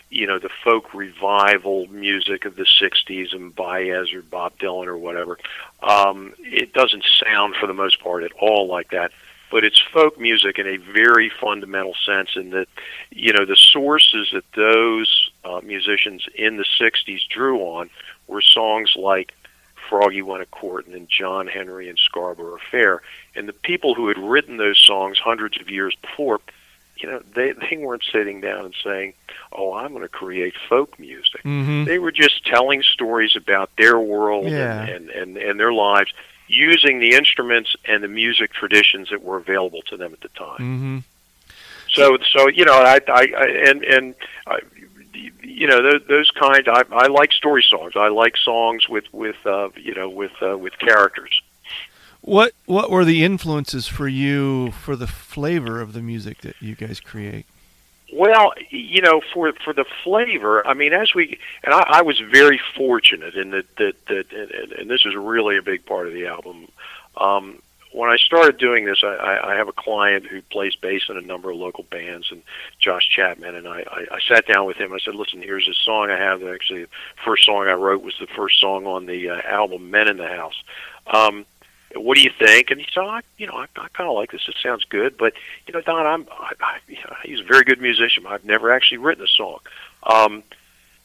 you 0.10 0.26
know 0.28 0.40
the 0.40 0.50
folk 0.64 0.94
revival 0.94 1.88
music 1.88 2.46
of 2.46 2.56
the 2.56 2.66
'60s 2.66 3.34
and 3.34 3.56
Baez 3.56 4.14
or 4.14 4.22
Bob 4.22 4.58
Dylan 4.60 4.88
or 4.88 4.98
whatever. 4.98 5.38
Um, 5.82 6.34
it 6.40 6.74
doesn't 6.74 7.06
sound, 7.24 7.56
for 7.56 7.68
the 7.68 7.74
most 7.74 8.02
part, 8.02 8.24
at 8.24 8.32
all 8.40 8.68
like 8.68 8.92
that. 8.92 9.12
But 9.52 9.64
it's 9.64 9.80
folk 9.80 10.20
music 10.20 10.60
in 10.60 10.68
a 10.68 10.78
very 10.78 11.32
fundamental 11.42 11.96
sense, 12.06 12.32
in 12.36 12.52
that 12.52 12.68
you 13.12 13.34
know 13.34 13.46
the 13.46 13.56
sources 13.56 14.30
that 14.34 14.46
those 14.56 15.32
uh, 15.44 15.62
musicians 15.64 16.26
in 16.36 16.58
the 16.58 16.66
'60s 16.80 17.28
drew 17.30 17.60
on 17.60 17.90
were 18.28 18.42
songs 18.42 18.94
like 18.96 19.34
Froggy 19.90 20.22
Went 20.22 20.44
a 20.44 20.46
Courtin' 20.46 20.94
and 20.94 21.10
John 21.10 21.48
Henry 21.48 21.90
and 21.90 21.98
Scarborough 21.98 22.60
Fair. 22.70 23.02
And 23.36 23.48
the 23.48 23.54
people 23.54 23.96
who 23.96 24.08
had 24.08 24.18
written 24.18 24.58
those 24.58 24.80
songs 24.80 25.18
hundreds 25.18 25.60
of 25.60 25.70
years 25.70 25.96
before, 26.02 26.40
you 27.00 27.10
know, 27.10 27.22
they 27.36 27.54
they 27.54 27.78
weren't 27.78 28.04
sitting 28.12 28.42
down 28.42 28.66
and 28.66 28.76
saying, 28.84 29.14
"Oh, 29.52 29.74
I'm 29.74 29.92
going 29.92 30.04
to 30.04 30.10
create 30.10 30.54
folk 30.68 31.00
music." 31.00 31.44
Mm-hmm. 31.44 31.86
They 31.86 32.00
were 32.00 32.12
just 32.12 32.46
telling 32.46 32.84
stories 32.84 33.36
about 33.36 33.70
their 33.78 34.00
world 34.00 34.46
Yeah. 34.48 34.82
and, 34.82 35.10
and 35.10 35.10
and 35.10 35.38
and 35.38 35.60
their 35.60 35.74
lives 35.74 36.12
using 36.48 37.00
the 37.00 37.14
instruments 37.14 37.76
and 37.86 38.04
the 38.04 38.08
music 38.08 38.52
traditions 38.54 39.10
that 39.12 39.24
were 39.24 39.38
available 39.38 39.82
to 39.84 39.96
them 39.98 40.12
at 40.14 40.22
the 40.22 40.30
time. 40.30 40.58
Mm-hmm. 40.60 40.98
So, 41.92 42.18
so 42.32 42.48
you 42.50 42.66
know, 42.66 42.74
I, 42.74 43.00
I, 43.08 43.28
I 43.38 43.46
and 43.70 43.84
and 43.84 44.16
I, 44.46 44.60
you 45.42 45.68
know, 45.68 45.82
those, 45.82 46.02
those 46.08 46.32
kind. 46.32 46.68
I, 46.68 46.84
I 46.92 47.08
like 47.08 47.32
story 47.34 47.64
songs. 47.64 47.94
I 47.96 48.10
like 48.10 48.38
songs 48.38 48.88
with 48.88 49.06
with 49.14 49.38
uh, 49.46 49.70
you 49.76 49.96
know 49.96 50.10
with 50.10 50.32
uh, 50.42 50.58
with 50.58 50.78
characters. 50.80 51.42
What 52.30 52.54
what 52.68 52.92
were 52.92 53.06
the 53.06 53.24
influences 53.24 53.88
for 53.88 54.08
you 54.08 54.70
for 54.70 54.96
the 54.96 55.08
flavor 55.08 55.82
of 55.82 55.94
the 55.94 56.02
music 56.04 56.42
that 56.42 56.62
you 56.62 56.76
guys 56.76 57.00
create? 57.00 57.48
Well, 58.14 58.54
you 58.70 59.02
know, 59.02 59.20
for 59.34 59.52
for 59.54 59.74
the 59.74 59.86
flavor, 60.04 60.66
I 60.68 60.76
mean, 60.76 60.94
as 60.94 61.16
we 61.16 61.40
and 61.64 61.74
I, 61.74 61.80
I 61.88 62.02
was 62.04 62.20
very 62.20 62.62
fortunate 62.78 63.34
in 63.34 63.50
that 63.50 63.76
that 63.78 64.06
that 64.06 64.32
and, 64.32 64.52
and, 64.52 64.72
and 64.74 64.90
this 64.92 65.08
is 65.08 65.16
really 65.16 65.58
a 65.58 65.64
big 65.64 65.88
part 65.88 66.06
of 66.06 66.14
the 66.14 66.28
album. 66.28 66.68
Um, 67.18 67.64
when 67.94 68.12
I 68.12 68.18
started 68.18 68.60
doing 68.60 68.86
this, 68.86 69.04
I, 69.04 69.40
I 69.46 69.56
have 69.56 69.68
a 69.68 69.74
client 69.74 70.28
who 70.28 70.44
plays 70.44 70.76
bass 70.76 71.10
in 71.10 71.18
a 71.18 71.22
number 71.22 71.50
of 71.50 71.58
local 71.58 71.86
bands, 71.86 72.28
and 72.30 72.44
Josh 72.78 73.10
Chapman, 73.10 73.56
and 73.56 73.68
I, 73.68 73.80
I, 73.80 74.06
I 74.12 74.20
sat 74.28 74.46
down 74.46 74.68
with 74.68 74.78
him. 74.78 74.94
I 74.94 75.00
said, 75.00 75.16
"Listen, 75.16 75.42
here's 75.42 75.68
a 75.68 75.74
song 75.74 76.12
I 76.12 76.18
have. 76.18 76.42
That 76.42 76.54
actually, 76.54 76.84
the 76.84 76.90
first 77.26 77.44
song 77.48 77.68
I 77.68 77.74
wrote 77.74 78.04
was 78.04 78.14
the 78.20 78.28
first 78.28 78.60
song 78.60 78.86
on 78.86 79.08
the 79.08 79.32
uh, 79.32 79.42
album 79.48 79.90
Men 79.90 80.08
in 80.08 80.18
the 80.18 80.28
House." 80.28 80.62
Um, 81.08 81.48
what 81.96 82.16
do 82.16 82.22
you 82.22 82.32
think? 82.38 82.70
And 82.72 82.80
he 82.80 82.88
said, 82.94 83.02
I, 83.02 83.22
you 83.38 83.48
know, 83.48 83.54
I, 83.54 83.64
I 83.78 83.88
kind 83.94 84.10
of 84.10 84.16
like 84.16 84.32
this. 84.32 84.48
It 84.48 84.56
sounds 84.62 84.84
good, 84.86 85.18
but 85.18 85.34
you 85.68 85.74
know, 85.74 85.82
Don, 85.82 86.06
I'm, 86.06 86.28
I, 86.32 86.54
I, 86.62 86.78
you 86.88 86.98
know, 86.98 87.16
he's 87.24 87.40
a 87.40 87.44
very 87.44 87.64
good 87.64 87.82
musician. 87.82 88.26
I've 88.28 88.46
never 88.46 88.72
actually 88.72 88.98
written 89.00 89.24
a 89.24 89.28
song. 89.28 89.60
Um, 90.04 90.44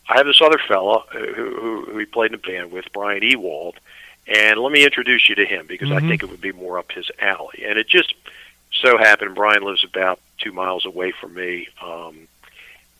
I 0.08 0.18
have 0.18 0.26
this 0.26 0.42
other 0.42 0.58
fella 0.58 1.04
who, 1.12 1.32
who, 1.32 1.84
who 1.90 1.98
he 1.98 2.04
played 2.04 2.32
in 2.32 2.34
a 2.34 2.38
band 2.38 2.70
with, 2.72 2.84
Brian 2.92 3.22
Ewald, 3.22 3.76
and 4.26 4.58
let 4.60 4.72
me 4.72 4.84
introduce 4.84 5.28
you 5.28 5.34
to 5.36 5.46
him 5.46 5.66
because 5.66 5.88
Mhm. 5.88 5.96
I 5.96 6.00
think 6.08 6.22
it 6.22 6.30
would 6.30 6.40
be 6.40 6.52
more 6.52 6.78
up 6.78 6.92
his 6.92 7.10
alley. 7.18 7.64
And 7.66 7.78
it 7.78 7.88
just 7.88 8.14
so 8.72 8.98
happened 8.98 9.34
Brian 9.34 9.62
lives 9.62 9.84
about 9.84 10.20
two 10.38 10.52
miles 10.52 10.84
away 10.84 11.12
from 11.12 11.34
me. 11.34 11.68
Um, 11.82 12.28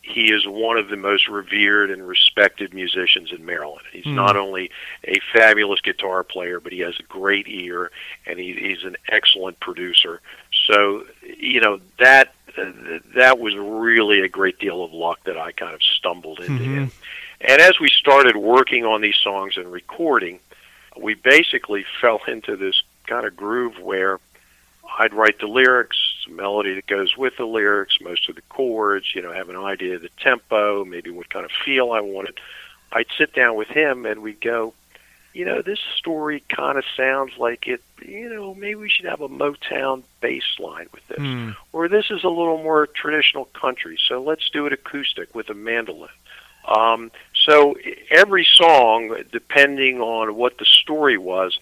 he 0.07 0.31
is 0.31 0.45
one 0.45 0.77
of 0.77 0.89
the 0.89 0.95
most 0.95 1.27
revered 1.27 1.89
and 1.89 2.07
respected 2.07 2.73
musicians 2.73 3.31
in 3.31 3.43
Maryland. 3.43 3.85
He's 3.91 4.03
Hmm. 4.03 4.15
not 4.15 4.37
only 4.37 4.69
a 5.03 5.15
fabulous 5.33 5.81
guitar 5.81 6.23
player, 6.23 6.59
but 6.59 6.71
he 6.71 6.79
has 6.81 6.97
a 6.99 7.03
great 7.03 7.47
ear, 7.47 7.91
and 8.27 8.37
he, 8.37 8.53
he's 8.53 8.83
an 8.83 8.95
excellent 9.09 9.59
producer. 9.59 10.21
So, 10.67 11.05
you 11.37 11.59
know 11.59 11.79
that 11.97 12.33
uh, 12.57 12.71
that 13.15 13.39
was 13.39 13.53
really 13.55 14.21
a 14.21 14.29
great 14.29 14.59
deal 14.59 14.83
of 14.83 14.93
luck 14.93 15.19
that 15.25 15.37
I 15.37 15.51
kind 15.51 15.73
of 15.73 15.81
stumbled 15.83 16.39
into 16.39 16.63
Mhm. 16.63 16.73
him. 16.75 16.91
And 17.41 17.59
as 17.61 17.79
we 17.81 17.89
started 17.89 18.37
working 18.37 18.85
on 18.85 19.01
these 19.01 19.17
songs 19.17 19.57
and 19.57 19.69
recording, 19.71 20.39
we 20.95 21.15
basically 21.15 21.83
fell 21.99 22.21
into 22.27 22.55
this 22.55 22.81
kind 23.07 23.25
of 23.25 23.35
groove 23.35 23.77
where 23.79 24.19
I'd 24.99 25.13
write 25.13 25.39
the 25.39 25.47
lyrics, 25.47 26.04
some 26.25 26.35
melody 26.35 26.73
that 26.75 26.87
goes 26.87 27.15
with 27.15 27.37
the 27.37 27.45
lyrics, 27.45 27.99
most 28.01 28.27
of 28.29 28.35
the 28.35 28.41
chords, 28.43 29.13
you 29.15 29.21
know, 29.21 29.31
have 29.31 29.49
an 29.49 29.55
idea 29.55 29.95
of 29.95 30.01
the 30.01 30.09
tempo, 30.19 30.83
maybe 30.83 31.09
what 31.09 31.29
kind 31.29 31.45
of 31.45 31.51
feel 31.63 31.91
I 31.91 32.01
wanted. 32.01 32.37
I'd 32.91 33.07
sit 33.17 33.33
down 33.33 33.55
with 33.55 33.67
him 33.67 34.05
and 34.05 34.21
we'd 34.21 34.41
go, 34.41 34.73
you 35.33 35.43
know, 35.43 35.61
this 35.61 35.79
story 35.97 36.43
kind 36.47 36.77
of 36.77 36.85
sounds 36.95 37.33
like 37.37 37.67
it, 37.67 37.81
you 38.01 38.29
know, 38.29 38.55
maybe 38.55 38.75
we 38.75 38.89
should 38.89 39.05
have 39.05 39.19
a 39.19 39.27
Motown 39.27 40.03
bass 40.21 40.59
line 40.59 40.87
with 40.93 41.05
this. 41.09 41.17
Hmm. 41.17 41.51
Or 41.73 41.89
this 41.89 42.09
is 42.09 42.23
a 42.23 42.29
little 42.29 42.63
more 42.63 42.87
traditional 42.87 43.45
country, 43.45 43.99
so 44.07 44.23
let's 44.23 44.49
do 44.49 44.65
it 44.65 44.73
acoustic 44.73 45.35
with 45.35 45.49
a 45.49 45.53
mandolin. 45.53 46.09
Um, 46.65 47.11
so 47.33 47.75
every 48.09 48.45
song, 48.45 49.15
depending 49.31 49.99
on 49.99 50.35
what 50.35 50.57
the 50.57 50.65
story 50.65 51.17
was, 51.17 51.59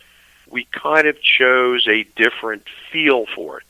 we 0.48 0.66
kind 0.66 1.08
of 1.08 1.20
chose 1.20 1.88
a 1.88 2.04
different 2.16 2.68
feel 2.92 3.26
for 3.26 3.58
it. 3.58 3.66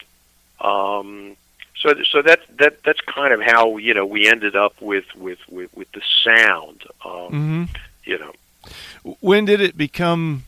Um, 0.64 1.36
so, 1.80 1.94
so 2.10 2.22
that 2.22 2.40
that 2.60 2.84
that's 2.84 3.02
kind 3.02 3.34
of 3.34 3.42
how 3.42 3.78
you 3.78 3.94
know 3.94 4.06
we 4.06 4.28
ended 4.28 4.56
up 4.56 4.74
with 4.82 5.06
with 5.16 5.40
with, 5.50 5.76
with 5.76 5.92
the 5.92 6.02
sound. 6.24 6.84
Um, 7.04 7.28
hmm 7.30 7.64
You 8.06 8.20
know, 8.20 8.34
When 9.20 9.46
did 9.46 9.60
it 9.62 9.78
become 9.78 10.44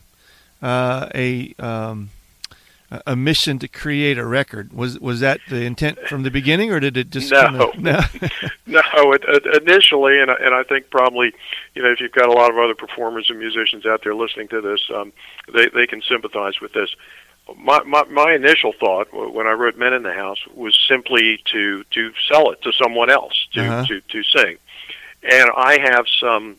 uh, 0.62 1.08
a 1.14 1.54
um, 1.58 2.10
a- 2.90 3.16
mission 3.16 3.58
to 3.58 3.68
create 3.68 4.16
a 4.16 4.24
record? 4.24 4.72
Was 4.72 4.98
was 5.00 5.20
that 5.20 5.40
the 5.50 5.62
intent 5.64 5.98
from 6.08 6.22
the 6.22 6.30
beginning, 6.30 6.72
or 6.72 6.80
did 6.80 6.96
it 6.96 7.10
just 7.10 7.30
No. 7.30 7.42
kinda, 7.72 7.72
no? 7.78 8.00
no, 8.66 9.12
it, 9.12 9.22
it, 9.28 9.62
initially, 9.62 10.18
and 10.20 10.30
I- 10.30 10.38
and 10.40 10.54
I 10.54 10.62
think 10.62 10.88
probably, 10.90 11.34
you 11.74 11.82
know, 11.82 11.90
if 11.90 12.00
you've 12.00 12.12
got 12.12 12.28
a 12.28 12.32
lot 12.32 12.50
of 12.50 12.56
other 12.58 12.74
performers 12.74 13.28
and 13.28 13.38
musicians 13.38 13.84
out 13.84 14.02
there 14.04 14.14
listening 14.14 14.48
to 14.48 14.60
this, 14.62 14.80
um, 14.94 15.12
they 15.52 15.68
they 15.68 15.86
can 15.86 16.00
sympathize 16.00 16.60
with 16.62 16.72
this. 16.72 16.94
My, 17.56 17.80
my 17.84 18.04
my 18.04 18.32
initial 18.34 18.72
thought 18.72 19.12
when 19.12 19.46
I 19.46 19.52
wrote 19.52 19.76
Men 19.76 19.92
in 19.92 20.02
the 20.02 20.12
House 20.12 20.38
was 20.54 20.76
simply 20.88 21.40
to 21.52 21.84
to 21.84 22.12
sell 22.28 22.50
it 22.50 22.60
to 22.62 22.72
someone 22.72 23.08
else 23.10 23.46
to 23.52 23.60
Uh-huh. 23.62 23.86
to 23.86 24.00
to 24.00 24.22
sing, 24.24 24.58
and 25.22 25.50
I 25.56 25.78
have 25.78 26.06
some 26.20 26.56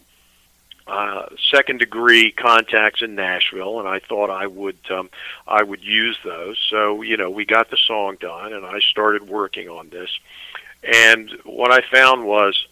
uh, 0.87 1.25
second 1.51 1.79
degree 1.79 2.31
contacts 2.31 3.01
in 3.01 3.15
Nashville, 3.15 3.79
and 3.79 3.87
I 3.89 3.99
thought 3.99 4.29
I 4.29 4.47
would 4.47 4.77
um, 4.89 5.09
I 5.45 5.61
would 5.61 5.83
use 5.83 6.17
those. 6.23 6.57
So 6.69 7.01
you 7.01 7.17
know, 7.17 7.29
we 7.29 7.43
got 7.45 7.69
the 7.69 7.77
song 7.85 8.15
done, 8.21 8.53
and 8.53 8.65
I 8.65 8.79
started 8.79 9.27
working 9.27 9.67
on 9.67 9.89
this. 9.89 10.09
And 10.83 11.29
what 11.43 11.71
I 11.71 11.81
found 11.91 12.25
was 12.25 12.65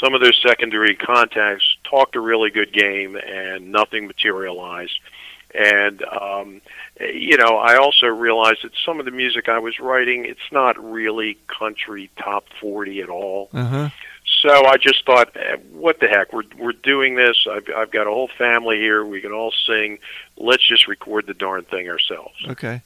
some 0.00 0.14
of 0.14 0.20
those 0.20 0.38
secondary 0.40 0.94
contacts 0.94 1.64
talked 1.82 2.14
a 2.14 2.20
really 2.20 2.50
good 2.50 2.72
game, 2.72 3.16
and 3.16 3.72
nothing 3.72 4.06
materialized. 4.06 5.00
And 5.56 6.02
um, 6.04 6.60
you 7.00 7.36
know, 7.36 7.56
I 7.56 7.76
also 7.76 8.06
realized 8.06 8.58
that 8.64 8.72
some 8.84 8.98
of 8.98 9.06
the 9.06 9.10
music 9.10 9.48
I 9.48 9.58
was 9.58 9.80
writing, 9.80 10.24
it's 10.24 10.52
not 10.52 10.82
really 10.82 11.38
country 11.46 12.10
top 12.18 12.44
forty 12.60 13.00
at 13.00 13.08
all. 13.08 13.48
Uh-huh. 13.52 13.90
So 14.42 14.66
I 14.66 14.76
just 14.76 15.06
thought, 15.06 15.34
eh, 15.36 15.56
what 15.72 16.00
the 16.00 16.08
heck? 16.08 16.32
We're 16.32 16.42
we're 16.58 16.72
doing 16.72 17.14
this. 17.14 17.46
I've 17.50 17.68
I've 17.74 17.90
got 17.90 18.06
a 18.06 18.10
whole 18.10 18.28
family 18.36 18.76
here. 18.76 19.04
We 19.04 19.20
can 19.20 19.32
all 19.32 19.52
sing. 19.66 19.98
Let's 20.36 20.66
just 20.66 20.88
record 20.88 21.26
the 21.26 21.34
darn 21.34 21.64
thing 21.64 21.88
ourselves. 21.88 22.34
Okay. 22.46 22.82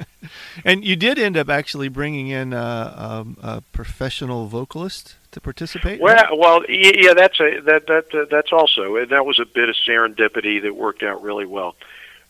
and 0.64 0.84
you 0.84 0.96
did 0.96 1.18
end 1.18 1.36
up 1.36 1.50
actually 1.50 1.88
bringing 1.88 2.28
in 2.28 2.54
uh, 2.54 2.94
um, 2.96 3.36
a 3.42 3.60
professional 3.72 4.46
vocalist 4.46 5.16
to 5.32 5.40
participate. 5.40 6.00
Well, 6.00 6.38
well, 6.38 6.62
yeah, 6.68 7.12
that's 7.14 7.38
a 7.40 7.60
that 7.60 7.86
that 7.88 8.14
uh, 8.14 8.24
that's 8.30 8.52
also 8.52 8.96
and 8.96 9.10
that 9.10 9.26
was 9.26 9.38
a 9.38 9.44
bit 9.44 9.68
of 9.68 9.76
serendipity 9.86 10.62
that 10.62 10.74
worked 10.74 11.02
out 11.02 11.22
really 11.22 11.46
well. 11.46 11.76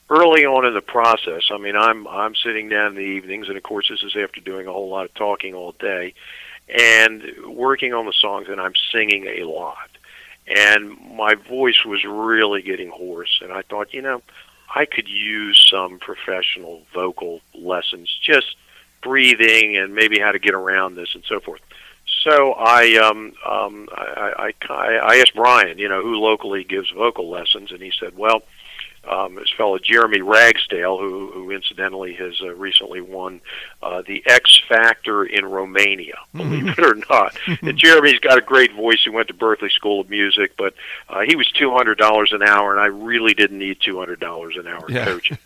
Early 0.09 0.45
on 0.45 0.65
in 0.65 0.75
the 0.75 0.81
process, 0.81 1.43
I 1.51 1.59
mean, 1.59 1.77
I'm 1.77 2.07
I'm 2.07 2.35
sitting 2.37 2.69
down 2.69 2.89
in 2.89 2.95
the 2.95 3.01
evenings, 3.01 3.49
and 3.49 3.57
of 3.57 3.63
course, 3.65 3.89
this 3.89 4.03
is 4.03 4.15
after 4.17 4.41
doing 4.41 4.69
a 4.69 4.73
whole 4.73 4.89
lot 4.89 5.07
of 5.07 5.15
talking 5.15 5.55
all 5.55 5.73
day, 5.73 6.15
and 6.69 7.25
working 7.47 7.93
on 7.93 8.07
the 8.07 8.13
songs, 8.13 8.49
and 8.49 8.61
I'm 8.61 8.75
singing 8.93 9.27
a 9.27 9.45
lot, 9.45 9.91
and 10.47 10.97
my 11.17 11.35
voice 11.35 11.85
was 11.85 12.05
really 12.05 12.63
getting 12.63 12.91
hoarse, 12.91 13.41
and 13.43 13.53
I 13.53 13.63
thought, 13.63 13.93
you 13.93 14.01
know, 14.01 14.23
I 14.73 14.85
could 14.85 15.09
use 15.09 15.67
some 15.71 15.99
professional 15.99 16.83
vocal 16.95 17.41
lessons, 17.55 18.17
just 18.23 18.57
breathing 19.03 19.77
and 19.77 19.95
maybe 19.95 20.19
how 20.19 20.33
to 20.33 20.39
get 20.39 20.55
around 20.55 20.97
this 20.97 21.15
and 21.15 21.25
so 21.25 21.41
forth. 21.41 21.61
So 22.23 22.53
I, 22.53 22.97
um, 22.97 23.33
um, 23.49 23.89
I, 23.93 24.53
I, 24.69 24.75
I, 24.75 25.17
asked 25.19 25.35
Brian, 25.35 25.79
you 25.79 25.89
know, 25.89 26.03
who 26.03 26.17
locally 26.17 26.65
gives 26.65 26.91
vocal 26.91 27.31
lessons, 27.31 27.71
and 27.71 27.81
he 27.81 27.93
said, 27.99 28.17
well, 28.17 28.43
um, 29.09 29.35
this 29.37 29.51
fellow 29.57 29.79
Jeremy 29.79 30.21
Ragsdale, 30.21 30.99
who, 30.99 31.31
who 31.33 31.51
incidentally 31.51 32.15
has 32.15 32.35
uh, 32.43 32.55
recently 32.55 33.01
won 33.01 33.41
uh, 33.83 34.03
the 34.07 34.23
X 34.27 34.61
Factor 34.69 35.25
in 35.25 35.45
Romania, 35.45 36.17
believe 36.35 36.69
it 36.69 36.79
or 36.79 36.95
not. 37.11 37.37
and 37.63 37.77
Jeremy's 37.79 38.19
got 38.19 38.39
a 38.39 38.43
great 38.43 38.73
voice. 38.75 39.01
He 39.05 39.11
went 39.11 39.29
to 39.29 39.35
Berklee 39.35 39.71
School 39.71 40.01
of 40.01 40.11
Music, 40.11 40.53
but 40.57 40.75
uh, 41.09 41.21
he 41.27 41.37
was 41.37 41.51
two 41.53 41.71
hundred 41.73 41.99
dollars 41.99 42.33
an 42.33 42.43
hour, 42.43 42.73
and 42.73 42.81
I 42.81 42.87
really 42.87 43.35
didn't 43.35 43.59
need 43.59 43.79
two 43.81 43.99
hundred 43.99 44.21
dollars 44.21 44.57
an 44.57 44.67
hour 44.67 44.85
Yeah. 44.91 45.05
coaching. 45.05 45.39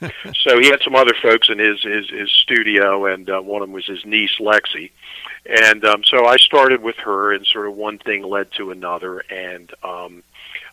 so 0.43 0.59
he 0.59 0.69
had 0.71 0.81
some 0.83 0.95
other 0.95 1.15
folks 1.21 1.49
in 1.49 1.59
his 1.59 1.83
his, 1.83 2.09
his 2.11 2.31
studio, 2.31 3.07
and 3.07 3.29
uh, 3.29 3.41
one 3.41 3.63
of 3.63 3.69
them 3.69 3.75
was 3.75 3.87
his 3.87 4.05
niece 4.05 4.37
Lexi. 4.41 4.91
and 5.47 5.85
um, 5.85 6.03
so 6.05 6.27
I 6.27 6.37
started 6.37 6.83
with 6.83 6.97
her, 6.97 7.33
and 7.33 7.47
sort 7.47 7.67
of 7.67 7.75
one 7.75 7.99
thing 7.99 8.23
led 8.23 8.53
to 8.53 8.71
another, 8.71 9.21
and 9.31 9.71
um, 9.83 10.23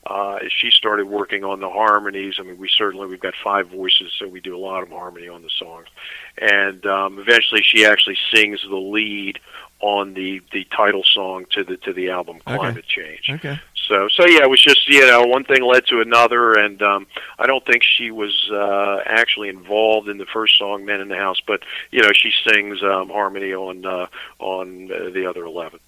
uh, 0.06 0.40
she 0.50 0.72
started 0.72 1.08
working 1.08 1.44
on 1.44 1.60
the 1.60 1.70
harmonies. 1.70 2.36
I 2.40 2.44
mean, 2.44 2.58
we 2.58 2.70
certainly 2.70 3.08
we've 3.08 3.20
got 3.20 3.34
five 3.44 3.70
voices, 3.70 4.14
so 4.18 4.28
we 4.28 4.40
do 4.40 4.56
a 4.56 4.60
lot 4.60 4.84
of 4.84 4.90
harmony 4.90 5.28
on 5.28 5.42
the 5.42 5.50
songs. 5.50 5.88
And 6.38 6.86
um, 6.86 7.20
eventually, 7.20 7.62
she 7.64 7.86
actually 7.86 8.18
sings 8.34 8.62
the 8.62 8.76
lead 8.76 9.40
on 9.80 10.14
the 10.14 10.42
the 10.52 10.66
title 10.76 11.04
song 11.04 11.46
to 11.52 11.64
the 11.64 11.78
to 11.78 11.94
the 11.94 12.10
album 12.10 12.40
Climate 12.40 12.86
okay. 12.90 13.20
Change. 13.22 13.30
Okay. 13.30 13.60
So 13.88 14.08
so 14.10 14.26
yeah, 14.26 14.44
it 14.44 14.50
was 14.50 14.62
just 14.62 14.88
you 14.88 15.06
know 15.06 15.24
one 15.24 15.44
thing 15.44 15.64
led 15.64 15.86
to 15.88 16.02
another, 16.02 16.54
and 16.54 16.82
um, 16.82 17.08
I 17.38 17.46
don't 17.46 17.66
think 17.66 17.84
she 17.84 18.12
was 18.12 18.50
uh, 18.52 19.02
actually 19.06 19.50
involved 19.50 20.10
in 20.10 20.18
the 20.18 20.26
first 20.26 20.58
song 20.58 20.86
"Men 20.86 21.00
in 21.02 21.08
the 21.08 21.16
House," 21.16 21.40
but 21.46 21.62
you 21.92 22.02
know 22.02 22.12
she 22.14 22.32
sings 22.48 22.82
um, 22.84 23.10
harmony 23.10 23.54
on 23.54 23.86
uh, 23.86 24.08
on 24.40 24.92
uh, 24.92 25.10
the 25.12 25.28
other 25.30 25.44
eleven. 25.44 25.80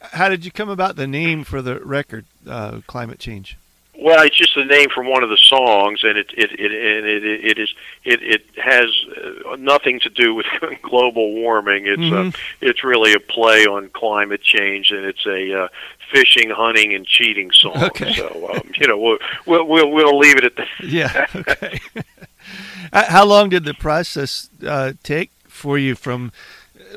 How 0.00 0.28
did 0.28 0.44
you 0.44 0.50
come 0.50 0.68
about 0.68 0.96
the 0.96 1.06
name 1.06 1.44
for 1.44 1.60
the 1.60 1.80
record, 1.80 2.24
uh, 2.48 2.80
Climate 2.86 3.18
Change? 3.18 3.56
Well, 4.00 4.24
it's 4.24 4.36
just 4.36 4.54
the 4.54 4.64
name 4.64 4.90
from 4.94 5.10
one 5.10 5.24
of 5.24 5.28
the 5.28 5.36
songs, 5.36 6.04
and 6.04 6.16
it 6.16 6.30
it 6.36 6.52
it 6.52 6.70
it, 6.70 7.24
it, 7.24 7.44
it 7.44 7.58
is 7.58 7.74
it 8.04 8.22
it 8.22 8.44
has 8.56 8.86
uh, 9.44 9.56
nothing 9.56 9.98
to 10.00 10.08
do 10.08 10.36
with 10.36 10.46
global 10.82 11.32
warming. 11.34 11.86
It's 11.86 12.00
mm-hmm. 12.00 12.28
uh, 12.28 12.32
it's 12.60 12.84
really 12.84 13.12
a 13.12 13.18
play 13.18 13.66
on 13.66 13.88
climate 13.88 14.40
change, 14.40 14.92
and 14.92 15.04
it's 15.04 15.26
a 15.26 15.64
uh, 15.64 15.68
fishing, 16.12 16.50
hunting, 16.50 16.94
and 16.94 17.06
cheating 17.06 17.50
song. 17.50 17.82
Okay. 17.82 18.12
So 18.12 18.50
um, 18.54 18.70
you 18.76 18.86
know 18.86 18.98
we'll, 18.98 19.18
we'll 19.46 19.66
we'll 19.66 19.90
we'll 19.90 20.18
leave 20.18 20.36
it 20.36 20.44
at 20.44 20.56
that. 20.56 20.68
Yeah. 20.84 21.26
Okay. 21.34 21.80
How 22.92 23.24
long 23.24 23.48
did 23.50 23.64
the 23.64 23.74
process 23.74 24.48
uh, 24.66 24.92
take 25.02 25.30
for 25.46 25.76
you 25.76 25.94
from 25.94 26.32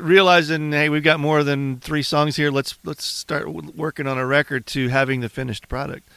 realizing, 0.02 0.72
hey, 0.72 0.90
we've 0.90 1.04
got 1.04 1.20
more 1.20 1.44
than 1.44 1.80
three 1.80 2.04
songs 2.04 2.36
here. 2.36 2.52
Let's 2.52 2.78
let's 2.84 3.06
start 3.06 3.52
working 3.52 4.08
on 4.08 4.18
a 4.18 4.26
record 4.26 4.66
to 4.68 4.90
having 4.90 5.22
the 5.22 5.30
finished 5.30 5.68
product. 5.68 6.08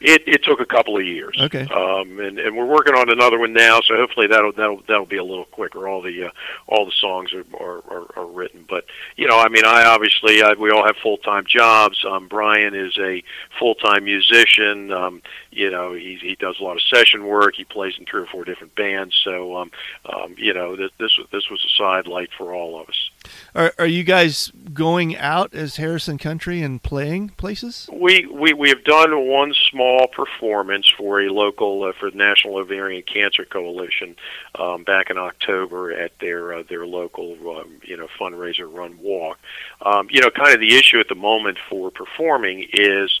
It, 0.00 0.22
it 0.26 0.42
took 0.42 0.60
a 0.60 0.66
couple 0.66 0.96
of 0.96 1.04
years. 1.04 1.36
Okay. 1.38 1.66
Um, 1.66 2.20
and, 2.20 2.38
and 2.38 2.56
we're 2.56 2.64
working 2.64 2.94
on 2.94 3.10
another 3.10 3.38
one 3.38 3.52
now, 3.52 3.80
so 3.82 3.96
hopefully 3.96 4.26
that'll 4.28 4.52
that'll 4.52 4.80
that'll 4.88 5.04
be 5.04 5.18
a 5.18 5.24
little 5.24 5.44
quicker. 5.44 5.86
All 5.86 6.00
the 6.00 6.26
uh, 6.26 6.30
all 6.66 6.86
the 6.86 6.92
songs 6.92 7.34
are, 7.34 7.44
are, 7.60 7.82
are, 7.90 8.06
are 8.16 8.26
written, 8.26 8.64
but 8.66 8.86
you 9.16 9.28
know, 9.28 9.38
I 9.38 9.50
mean, 9.50 9.64
I 9.66 9.84
obviously 9.84 10.42
I, 10.42 10.54
we 10.54 10.70
all 10.70 10.86
have 10.86 10.96
full 11.02 11.18
time 11.18 11.44
jobs. 11.46 12.02
Um, 12.08 12.28
Brian 12.28 12.74
is 12.74 12.96
a 12.98 13.22
full 13.58 13.74
time 13.74 14.04
musician. 14.04 14.90
Um, 14.90 15.20
you 15.50 15.70
know, 15.70 15.92
he 15.92 16.16
he 16.20 16.36
does 16.36 16.60
a 16.60 16.62
lot 16.62 16.76
of 16.76 16.82
session 16.82 17.26
work. 17.26 17.54
He 17.56 17.64
plays 17.64 17.94
in 17.98 18.06
three 18.06 18.22
or 18.22 18.26
four 18.26 18.44
different 18.44 18.74
bands. 18.76 19.20
So, 19.24 19.56
um, 19.56 19.70
um, 20.06 20.34
you 20.38 20.54
know, 20.54 20.76
this 20.76 20.90
this 20.98 21.18
this 21.32 21.50
was 21.50 21.64
a 21.64 21.76
side 21.76 22.06
light 22.06 22.30
for 22.36 22.54
all 22.54 22.80
of 22.80 22.88
us. 22.88 23.10
Are 23.54 23.72
are 23.78 23.86
you 23.86 24.04
guys 24.04 24.52
going 24.72 25.16
out 25.16 25.52
as 25.52 25.76
Harrison 25.76 26.18
Country 26.18 26.62
and 26.62 26.80
playing 26.80 27.30
places? 27.30 27.88
We 27.92 28.26
we 28.26 28.52
we 28.52 28.68
have 28.68 28.84
done 28.84 29.26
one 29.26 29.52
small 29.70 30.06
performance 30.06 30.88
for 30.88 31.20
a 31.20 31.28
local 31.28 31.82
uh, 31.82 31.92
for 31.98 32.10
the 32.10 32.16
National 32.16 32.56
Ovarian 32.56 33.02
Cancer 33.02 33.44
Coalition 33.44 34.14
um, 34.54 34.84
back 34.84 35.10
in 35.10 35.18
October 35.18 35.92
at 35.92 36.16
their 36.20 36.54
uh, 36.54 36.62
their 36.68 36.86
local 36.86 37.32
um, 37.56 37.80
you 37.82 37.96
know 37.96 38.06
fundraiser 38.18 38.72
run 38.72 38.98
walk. 39.02 39.38
Um, 39.82 40.08
you 40.10 40.20
know, 40.20 40.30
kind 40.30 40.54
of 40.54 40.60
the 40.60 40.76
issue 40.76 41.00
at 41.00 41.08
the 41.08 41.16
moment 41.16 41.58
for 41.68 41.90
performing 41.90 42.68
is 42.72 43.20